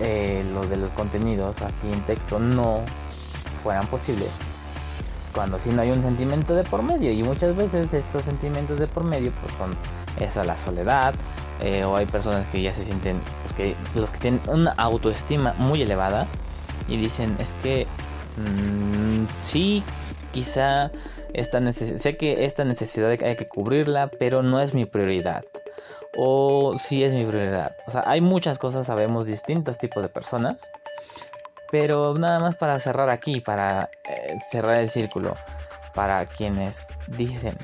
eh, 0.00 0.44
lo 0.52 0.66
de 0.66 0.76
los 0.76 0.90
contenidos 0.90 1.62
así 1.62 1.92
en 1.92 2.00
texto 2.02 2.38
no 2.38 2.80
fueran 3.62 3.86
posibles 3.86 4.30
cuando 5.32 5.58
si 5.58 5.70
no 5.70 5.82
hay 5.82 5.90
un 5.90 6.02
sentimiento 6.02 6.54
de 6.54 6.64
por 6.64 6.82
medio 6.82 7.12
y 7.12 7.22
muchas 7.22 7.56
veces 7.56 7.94
estos 7.94 8.24
sentimientos 8.24 8.78
de 8.78 8.86
por 8.86 9.04
medio 9.04 9.32
pues 9.40 9.54
son 9.56 9.76
esa 10.18 10.42
la 10.44 10.56
soledad 10.56 11.14
eh, 11.60 11.84
o 11.84 11.96
hay 11.96 12.06
personas 12.06 12.46
que 12.48 12.62
ya 12.62 12.74
se 12.74 12.84
sienten 12.84 13.20
pues, 13.42 13.54
que 13.54 13.98
los 13.98 14.10
que 14.10 14.18
tienen 14.18 14.40
una 14.48 14.72
autoestima 14.72 15.54
muy 15.58 15.82
elevada 15.82 16.26
y 16.88 16.96
dicen 16.96 17.36
es 17.38 17.52
que 17.62 17.86
mm, 18.36 19.26
sí 19.42 19.84
quizá 20.32 20.90
esta 21.32 21.60
sé 21.72 22.16
que 22.16 22.44
esta 22.44 22.64
necesidad 22.64 23.10
hay 23.10 23.36
que 23.36 23.46
cubrirla, 23.46 24.10
pero 24.18 24.42
no 24.42 24.60
es 24.60 24.74
mi 24.74 24.84
prioridad. 24.84 25.44
O 26.16 26.76
sí 26.78 27.04
es 27.04 27.14
mi 27.14 27.24
prioridad. 27.24 27.76
O 27.86 27.90
sea, 27.90 28.02
hay 28.06 28.20
muchas 28.20 28.58
cosas, 28.58 28.86
sabemos 28.86 29.26
distintos 29.26 29.78
tipos 29.78 30.02
de 30.02 30.08
personas. 30.08 30.62
Pero 31.70 32.14
nada 32.14 32.40
más 32.40 32.56
para 32.56 32.78
cerrar 32.80 33.10
aquí, 33.10 33.40
para 33.40 33.90
eh, 34.08 34.38
cerrar 34.50 34.80
el 34.80 34.90
círculo. 34.90 35.36
Para 35.94 36.26
quienes 36.26 36.86
dicen 37.08 37.56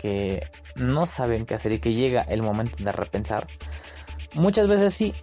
que 0.00 0.46
no 0.74 1.06
saben 1.06 1.46
qué 1.46 1.54
hacer 1.54 1.72
y 1.72 1.78
que 1.78 1.92
llega 1.92 2.22
el 2.22 2.42
momento 2.42 2.82
de 2.82 2.92
repensar. 2.92 3.46
Muchas 4.34 4.66
veces 4.68 4.94
sí, 4.94 5.14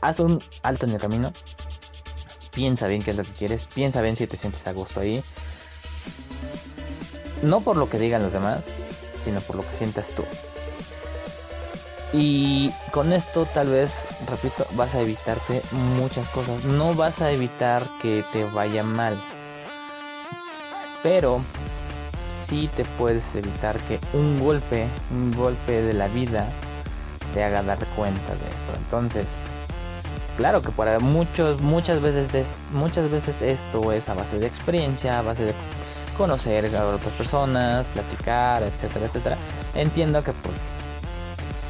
haz 0.00 0.20
un 0.20 0.42
alto 0.62 0.86
en 0.86 0.92
el 0.92 1.00
camino. 1.00 1.32
Piensa 2.52 2.86
bien 2.86 3.02
qué 3.02 3.12
es 3.12 3.16
lo 3.16 3.24
que 3.24 3.32
quieres. 3.32 3.66
Piensa 3.66 4.02
bien 4.02 4.14
si 4.14 4.26
te 4.26 4.36
sientes 4.36 4.66
a 4.66 4.72
gusto 4.72 5.00
ahí 5.00 5.22
no 7.42 7.60
por 7.60 7.76
lo 7.76 7.88
que 7.88 7.98
digan 7.98 8.22
los 8.22 8.32
demás, 8.32 8.62
sino 9.20 9.40
por 9.40 9.56
lo 9.56 9.62
que 9.68 9.76
sientas 9.76 10.10
tú. 10.10 10.24
Y 12.12 12.70
con 12.90 13.12
esto 13.12 13.46
tal 13.46 13.68
vez, 13.70 14.06
repito, 14.28 14.66
vas 14.72 14.94
a 14.94 15.00
evitarte 15.00 15.62
muchas 15.96 16.28
cosas. 16.28 16.64
No 16.64 16.94
vas 16.94 17.22
a 17.22 17.30
evitar 17.30 17.88
que 18.00 18.22
te 18.32 18.44
vaya 18.44 18.82
mal. 18.82 19.18
Pero 21.02 21.40
sí 22.46 22.68
te 22.76 22.84
puedes 22.84 23.34
evitar 23.34 23.78
que 23.80 23.98
un 24.12 24.40
golpe, 24.40 24.86
un 25.10 25.34
golpe 25.34 25.80
de 25.80 25.94
la 25.94 26.08
vida 26.08 26.46
te 27.32 27.42
haga 27.42 27.62
dar 27.62 27.78
cuenta 27.96 28.32
de 28.34 28.44
esto. 28.44 28.72
Entonces, 28.76 29.26
claro 30.36 30.60
que 30.60 30.70
para 30.70 30.98
muchos, 30.98 31.62
muchas 31.62 32.02
veces, 32.02 32.46
muchas 32.72 33.10
veces 33.10 33.40
esto 33.40 33.90
es 33.90 34.08
a 34.10 34.14
base 34.14 34.38
de 34.38 34.46
experiencia, 34.46 35.18
a 35.18 35.22
base 35.22 35.46
de 35.46 35.54
conocer 36.18 36.76
a 36.76 36.86
otras 36.86 37.14
personas, 37.14 37.86
platicar, 37.88 38.62
etcétera, 38.62 39.06
etcétera. 39.06 39.36
Entiendo 39.74 40.22
que 40.22 40.32
pues, 40.32 40.56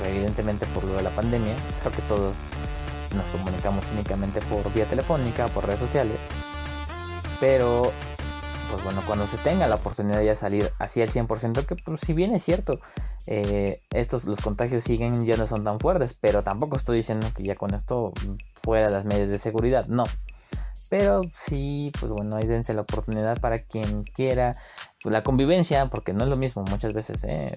evidentemente 0.04 0.66
por 0.66 0.84
lo 0.84 0.94
de 0.94 1.02
la 1.02 1.10
pandemia, 1.10 1.54
creo 1.80 1.94
que 1.94 2.02
todos 2.02 2.36
nos 3.14 3.28
comunicamos 3.28 3.84
únicamente 3.94 4.40
por 4.42 4.72
vía 4.72 4.86
telefónica, 4.86 5.48
por 5.48 5.66
redes 5.66 5.80
sociales. 5.80 6.16
Pero 7.40 7.92
pues 8.72 8.84
bueno, 8.84 9.02
cuando 9.06 9.26
se 9.26 9.36
tenga 9.36 9.66
la 9.66 9.74
oportunidad 9.74 10.20
de 10.20 10.34
salir 10.34 10.72
así 10.78 11.02
al 11.02 11.10
100%, 11.10 11.66
que 11.66 11.76
pues 11.76 12.00
si 12.00 12.14
bien 12.14 12.34
es 12.34 12.42
cierto, 12.42 12.80
eh, 13.26 13.82
estos, 13.90 14.24
los 14.24 14.40
contagios 14.40 14.82
siguen, 14.82 15.26
ya 15.26 15.36
no 15.36 15.46
son 15.46 15.62
tan 15.62 15.78
fuertes, 15.78 16.16
pero 16.18 16.42
tampoco 16.42 16.76
estoy 16.76 16.96
diciendo 16.96 17.26
que 17.36 17.42
ya 17.42 17.54
con 17.54 17.74
esto 17.74 18.14
fuera 18.62 18.88
las 18.88 19.04
medidas 19.04 19.28
de 19.28 19.38
seguridad, 19.38 19.86
no. 19.88 20.04
Pero 20.88 21.20
sí, 21.34 21.92
pues 22.00 22.12
bueno, 22.12 22.36
ahí 22.36 22.46
dense 22.46 22.72
la 22.72 22.82
oportunidad 22.82 23.38
para 23.40 23.62
quien 23.62 24.04
quiera. 24.04 24.52
La 25.04 25.22
convivencia, 25.22 25.86
porque 25.90 26.14
no 26.14 26.24
es 26.24 26.30
lo 26.30 26.36
mismo 26.36 26.64
muchas 26.64 26.94
veces, 26.94 27.24
¿eh? 27.24 27.56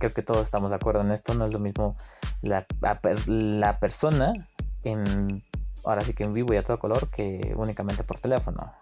Creo 0.00 0.10
que 0.12 0.22
todos 0.22 0.46
estamos 0.46 0.70
de 0.70 0.76
acuerdo 0.76 1.02
en 1.02 1.12
esto, 1.12 1.34
no 1.34 1.46
es 1.46 1.52
lo 1.52 1.58
mismo 1.58 1.94
la, 2.40 2.66
la 3.26 3.78
persona 3.78 4.32
en, 4.82 5.44
ahora 5.84 6.00
sí 6.00 6.14
que 6.14 6.24
en 6.24 6.32
vivo 6.32 6.54
y 6.54 6.56
a 6.56 6.62
todo 6.62 6.78
color 6.78 7.10
que 7.10 7.52
únicamente 7.54 8.02
por 8.02 8.18
teléfono. 8.18 8.72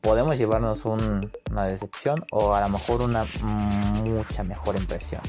Podemos 0.00 0.36
llevarnos 0.36 0.84
una 0.84 1.64
decepción 1.64 2.24
o 2.32 2.54
a 2.54 2.60
lo 2.60 2.68
mejor 2.68 3.02
una 3.02 3.24
mucha 4.04 4.42
mejor 4.42 4.76
impresión. 4.76 5.22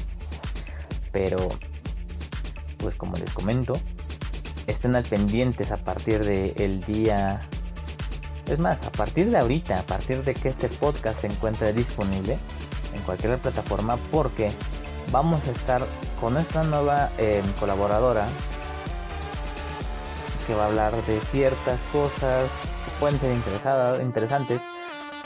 Pero, 1.12 1.48
pues 2.78 2.94
como 2.96 3.16
les 3.16 3.32
comento, 3.32 3.74
estén 4.66 4.96
al 4.96 5.04
pendientes 5.04 5.70
a 5.72 5.78
partir 5.78 6.24
del 6.24 6.84
día 6.84 7.40
es 8.46 8.58
más, 8.58 8.84
a 8.86 8.90
partir 8.90 9.30
de 9.30 9.38
ahorita, 9.38 9.78
a 9.78 9.82
partir 9.82 10.24
de 10.24 10.34
que 10.34 10.48
este 10.48 10.68
podcast 10.68 11.20
se 11.20 11.26
encuentre 11.26 11.72
disponible 11.72 12.38
en 12.94 13.02
cualquier 13.02 13.38
plataforma, 13.38 13.96
porque 14.10 14.50
vamos 15.10 15.46
a 15.48 15.50
estar 15.52 15.82
con 16.20 16.36
esta 16.36 16.62
nueva 16.64 17.10
em, 17.18 17.44
colaboradora 17.52 18.26
que 20.46 20.54
va 20.54 20.64
a 20.64 20.66
hablar 20.66 20.94
de 21.02 21.20
ciertas 21.20 21.78
cosas 21.92 22.50
que 22.84 22.90
pueden 22.98 23.20
ser 23.20 23.32
interesadas, 23.32 24.00
interesantes. 24.00 24.62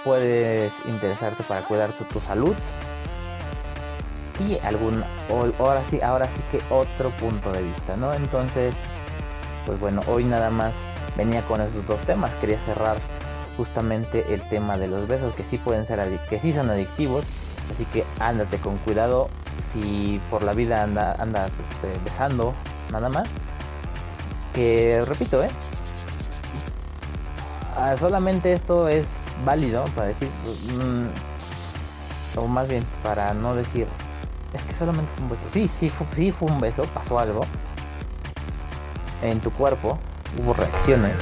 Puedes 0.05 0.73
interesarte 0.87 1.45
para 1.45 1.63
cuidar 1.63 1.93
tu 1.93 2.21
salud 2.21 2.57
y 4.41 4.59
algún 4.65 5.05
ahora 5.59 5.85
sí 5.89 6.01
ahora 6.01 6.29
sí 6.29 6.43
que 6.51 6.61
otro 6.71 7.11
punto 7.11 7.53
de 7.53 7.63
vista 7.63 7.97
no 7.97 8.13
entonces 8.15 8.83
pues 9.67 9.79
bueno 9.79 10.03
hoy 10.09 10.25
nada 10.25 10.51
más 10.51 10.75
venía 11.17 11.43
con 11.43 11.61
esos 11.61 11.87
dos 11.87 12.01
temas. 12.03 12.35
Quería 12.37 12.59
cerrar 12.59 12.97
justamente 13.57 14.25
el 14.33 14.41
tema 14.49 14.79
de 14.79 14.89
los 14.89 15.07
besos 15.09 15.35
que 15.35 15.45
sí 15.45 15.59
pueden 15.59 15.87
ser 15.87 16.01
que 16.29 16.39
sí 16.39 16.53
son 16.53 16.71
adictivos. 16.71 17.25
Así 17.73 17.85
que 17.87 18.05
ándate 18.19 18.59
con 18.59 18.77
cuidado 18.79 19.31
si 19.73 20.21
por 20.31 20.43
la 20.43 20.53
vida 20.53 20.83
andas 20.83 21.53
este, 21.59 21.99
besando 22.05 22.55
nada 22.91 23.09
más. 23.09 23.29
Que 24.55 25.03
repito, 25.07 25.43
¿eh? 25.43 25.51
Ah, 27.77 27.97
solamente 27.97 28.53
esto 28.53 28.87
es 28.89 29.33
válido 29.45 29.85
para 29.97 30.09
decir, 30.09 30.29
mm, 30.79 32.39
o 32.39 32.47
más 32.47 32.69
bien 32.69 32.85
para 33.03 33.33
no 33.33 33.55
decir, 33.55 33.87
es 34.53 34.63
que 34.65 34.75
solamente 34.75 35.11
fue 35.17 35.25
un 35.25 35.31
beso. 35.31 35.43
Sí, 35.49 35.67
sí, 35.67 35.91
sí 36.11 36.31
fue 36.31 36.51
un 36.51 36.61
beso, 36.61 36.85
pasó 36.95 37.19
algo 37.19 37.47
en 39.23 39.41
tu 39.41 39.51
cuerpo, 39.53 39.99
hubo 40.39 40.53
reacciones 40.53 41.17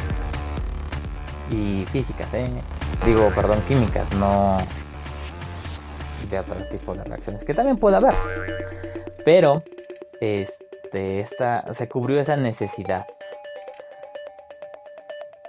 y 1.51 1.87
físicas, 1.93 2.33
¿eh? 2.35 2.51
digo, 3.07 3.31
perdón, 3.35 3.61
químicas, 3.69 4.13
no 4.15 4.59
de 6.29 6.39
otro 6.39 6.57
tipo 6.69 6.95
de 6.95 7.05
reacciones 7.05 7.45
que 7.45 7.55
también 7.55 7.77
puede 7.77 7.97
haber. 7.97 8.15
Pero 9.25 9.63
este 10.21 11.21
esta 11.21 11.73
se 11.75 11.89
cubrió 11.89 12.21
esa 12.21 12.37
necesidad. 12.37 13.07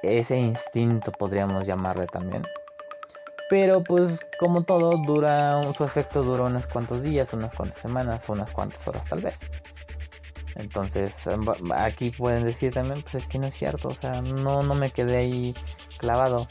Ese 0.01 0.37
instinto 0.37 1.11
podríamos 1.11 1.65
llamarle 1.65 2.07
también. 2.07 2.43
Pero 3.49 3.83
pues 3.83 4.19
como 4.39 4.63
todo 4.63 4.97
dura 5.05 5.61
su 5.73 5.83
efecto 5.83 6.23
dura 6.23 6.43
unos 6.43 6.67
cuantos 6.67 7.03
días, 7.03 7.33
unas 7.33 7.53
cuantas 7.53 7.79
semanas, 7.79 8.27
unas 8.29 8.51
cuantas 8.51 8.87
horas 8.87 9.05
tal 9.05 9.21
vez. 9.21 9.39
Entonces, 10.55 11.29
aquí 11.75 12.11
pueden 12.11 12.45
decir 12.45 12.73
también, 12.73 13.01
pues 13.01 13.15
es 13.15 13.27
que 13.27 13.39
no 13.39 13.47
es 13.47 13.53
cierto, 13.53 13.89
o 13.89 13.95
sea, 13.95 14.21
no, 14.21 14.63
no 14.63 14.75
me 14.75 14.91
quedé 14.91 15.17
ahí 15.17 15.53
clavado. 15.97 16.47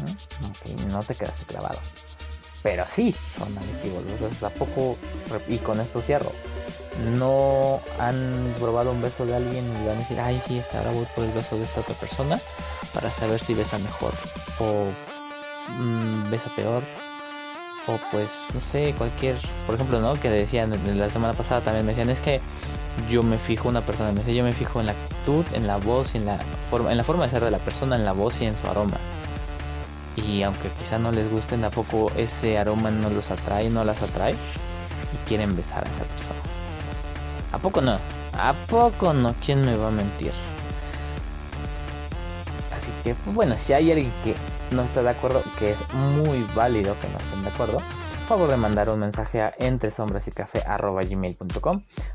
¿Mm? 0.00 0.88
no 0.88 1.00
te 1.00 1.14
quedaste 1.14 1.44
clavado. 1.44 1.78
Pero 2.62 2.84
sí 2.86 3.12
son 3.12 3.56
adictivos. 3.56 4.04
Entonces, 4.06 4.42
¿a 4.42 4.50
poco? 4.50 4.96
Y 5.48 5.58
con 5.58 5.80
esto 5.80 6.00
cierro. 6.00 6.32
No 7.16 7.80
han 7.98 8.54
probado 8.58 8.92
un 8.92 9.00
beso 9.00 9.24
de 9.24 9.34
alguien 9.34 9.64
y 9.64 9.86
van 9.86 9.96
a 9.96 10.00
decir, 10.00 10.20
ay, 10.20 10.40
sí, 10.46 10.58
está 10.58 10.78
ahora 10.78 10.90
voy 10.92 11.06
por 11.14 11.24
el 11.24 11.30
beso 11.32 11.56
de 11.56 11.64
esta 11.64 11.80
otra 11.80 11.94
persona 11.94 12.38
para 12.92 13.10
saber 13.10 13.40
si 13.40 13.54
besa 13.54 13.78
mejor 13.78 14.12
o 14.58 14.86
mm, 15.78 16.30
besa 16.30 16.50
peor 16.56 16.82
o 17.86 17.98
pues 18.10 18.28
no 18.52 18.60
sé 18.60 18.94
cualquier 18.98 19.36
por 19.64 19.76
ejemplo 19.76 20.00
no 20.00 20.20
que 20.20 20.28
decían 20.28 20.74
la 20.98 21.08
semana 21.08 21.32
pasada 21.32 21.60
también 21.62 21.86
me 21.86 21.92
decían 21.92 22.10
es 22.10 22.20
que 22.20 22.40
yo 23.08 23.22
me 23.22 23.38
fijo 23.38 23.68
una 23.68 23.80
persona, 23.80 24.12
me 24.12 24.34
yo 24.34 24.44
me 24.44 24.52
fijo 24.52 24.80
en 24.80 24.86
la 24.86 24.92
actitud, 24.92 25.44
en 25.52 25.66
la 25.66 25.76
voz, 25.76 26.14
en 26.14 26.26
la 26.26 26.38
forma, 26.70 26.90
en 26.90 26.98
la 26.98 27.04
forma 27.04 27.24
de 27.24 27.30
ser 27.30 27.44
de 27.44 27.50
la 27.50 27.58
persona, 27.58 27.96
en 27.96 28.04
la 28.04 28.12
voz 28.12 28.40
y 28.40 28.46
en 28.46 28.56
su 28.56 28.66
aroma. 28.66 28.96
Y 30.16 30.42
aunque 30.42 30.68
quizá 30.70 30.98
no 30.98 31.12
les 31.12 31.30
guste, 31.30 31.56
tampoco 31.56 32.10
ese 32.16 32.58
aroma 32.58 32.90
no 32.90 33.10
los 33.10 33.30
atrae, 33.30 33.70
no 33.70 33.84
las 33.84 34.02
atrae 34.02 34.32
y 34.32 35.28
quieren 35.28 35.56
besar 35.56 35.86
a 35.86 35.90
esa 35.90 36.04
persona. 36.04 36.40
¿A 37.52 37.58
poco 37.58 37.80
no? 37.80 37.98
¿A 38.34 38.54
poco 38.68 39.12
no? 39.12 39.34
¿Quién 39.44 39.64
me 39.64 39.76
va 39.76 39.88
a 39.88 39.92
mentir? 39.92 40.32
Así 42.76 42.90
que, 43.02 43.14
pues 43.14 43.34
bueno, 43.34 43.56
si 43.58 43.72
hay 43.72 43.90
alguien 43.90 44.12
que 44.24 44.34
no 44.74 44.82
está 44.82 45.02
de 45.02 45.10
acuerdo, 45.10 45.42
que 45.58 45.72
es 45.72 45.82
muy 45.94 46.46
válido 46.54 46.94
que 47.00 47.08
no 47.08 47.18
estén 47.18 47.42
de 47.42 47.48
acuerdo, 47.48 47.78
favor 48.30 48.48
de 48.48 48.56
mandar 48.56 48.88
un 48.90 49.00
mensaje 49.00 49.42
a 49.42 49.52
entre 49.58 49.90
sombras 49.90 50.28
y 50.28 50.30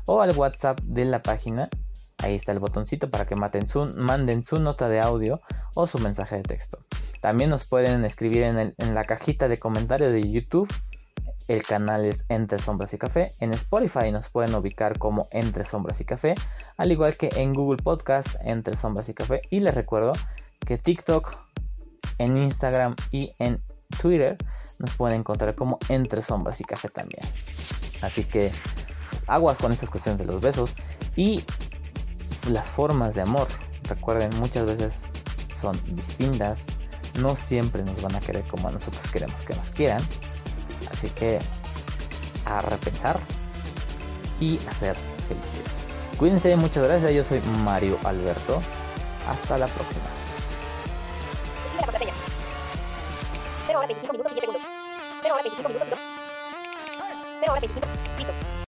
o 0.06 0.22
al 0.22 0.34
WhatsApp 0.34 0.80
de 0.80 1.04
la 1.04 1.22
página. 1.22 1.68
Ahí 2.16 2.34
está 2.34 2.52
el 2.52 2.58
botoncito 2.58 3.10
para 3.10 3.26
que 3.26 3.36
manden 3.36 3.68
su 4.42 4.58
nota 4.58 4.88
de 4.88 5.00
audio 5.00 5.42
o 5.74 5.86
su 5.86 5.98
mensaje 5.98 6.36
de 6.36 6.42
texto. 6.42 6.78
También 7.26 7.50
nos 7.50 7.68
pueden 7.68 8.04
escribir 8.04 8.44
en, 8.44 8.94
la 8.94 9.02
cajita 9.02 9.48
de 9.48 9.58
comentarios 9.58 10.12
de 10.12 10.30
YouTube. 10.30 10.72
El 11.48 11.64
canal 11.64 12.04
es 12.04 12.24
Entre 12.28 12.56
Sombras 12.60 12.94
y 12.94 12.98
Café. 12.98 13.26
En 13.40 13.52
Spotify 13.52 14.12
nos 14.12 14.28
pueden 14.28 14.54
ubicar 14.54 14.96
como 15.00 15.26
Entre 15.32 15.64
Sombras 15.64 16.00
y 16.00 16.04
Café. 16.04 16.36
Al 16.76 16.92
igual 16.92 17.16
que 17.16 17.30
en 17.34 17.52
Google 17.52 17.82
Podcast, 17.82 18.28
Entre 18.42 18.76
Sombras 18.76 19.08
y 19.08 19.14
Café. 19.14 19.42
Y 19.50 19.58
les 19.58 19.74
recuerdo 19.74 20.12
que 20.64 20.78
TikTok, 20.78 21.34
en 22.18 22.36
Instagram 22.36 22.94
y 23.10 23.34
en 23.40 23.60
Twitter 24.00 24.36
nos 24.78 24.94
pueden 24.94 25.18
encontrar 25.18 25.56
como 25.56 25.80
Entre 25.88 26.22
Sombras 26.22 26.60
y 26.60 26.64
Café 26.64 26.90
también. 26.90 27.24
Así 28.02 28.22
que 28.22 28.52
aguas 29.26 29.56
con 29.56 29.72
estas 29.72 29.90
cuestiones 29.90 30.20
de 30.20 30.26
los 30.26 30.40
besos 30.40 30.76
y 31.16 31.42
las 32.48 32.68
formas 32.68 33.16
de 33.16 33.22
amor. 33.22 33.48
Recuerden, 33.88 34.30
muchas 34.38 34.64
veces 34.64 35.02
son 35.52 35.76
distintas. 35.92 36.64
No 37.18 37.36
siempre 37.36 37.82
nos 37.82 38.00
van 38.02 38.14
a 38.14 38.20
querer 38.20 38.44
como 38.44 38.70
nosotros 38.70 39.02
queremos 39.12 39.42
que 39.42 39.54
nos 39.54 39.70
quieran. 39.70 40.02
Así 40.92 41.08
que 41.10 41.38
a 42.44 42.60
repensar 42.60 43.18
y 44.40 44.58
a 44.68 44.74
ser 44.74 44.96
felices. 45.28 45.84
Cuídense, 46.18 46.54
muchas 46.56 46.84
gracias. 46.84 47.12
Yo 47.12 47.24
soy 47.24 47.40
Mario 47.64 47.98
Alberto. 48.04 48.60
Hasta 49.28 49.58
la 49.58 49.66
próxima. 49.66 50.04
hora 53.76 53.86
25 53.88 54.12
minutos 54.12 54.32
y 54.32 54.34
10 54.34 54.40
segundos. 54.40 54.62
0 55.22 55.34
hora 55.34 55.42
25 55.42 55.68
minutos 55.68 55.86
y 55.86 55.90
2. 55.90 55.98
0 57.40 57.52
hora 57.52 57.60
25. 57.60 57.86
Listo. 58.18 58.45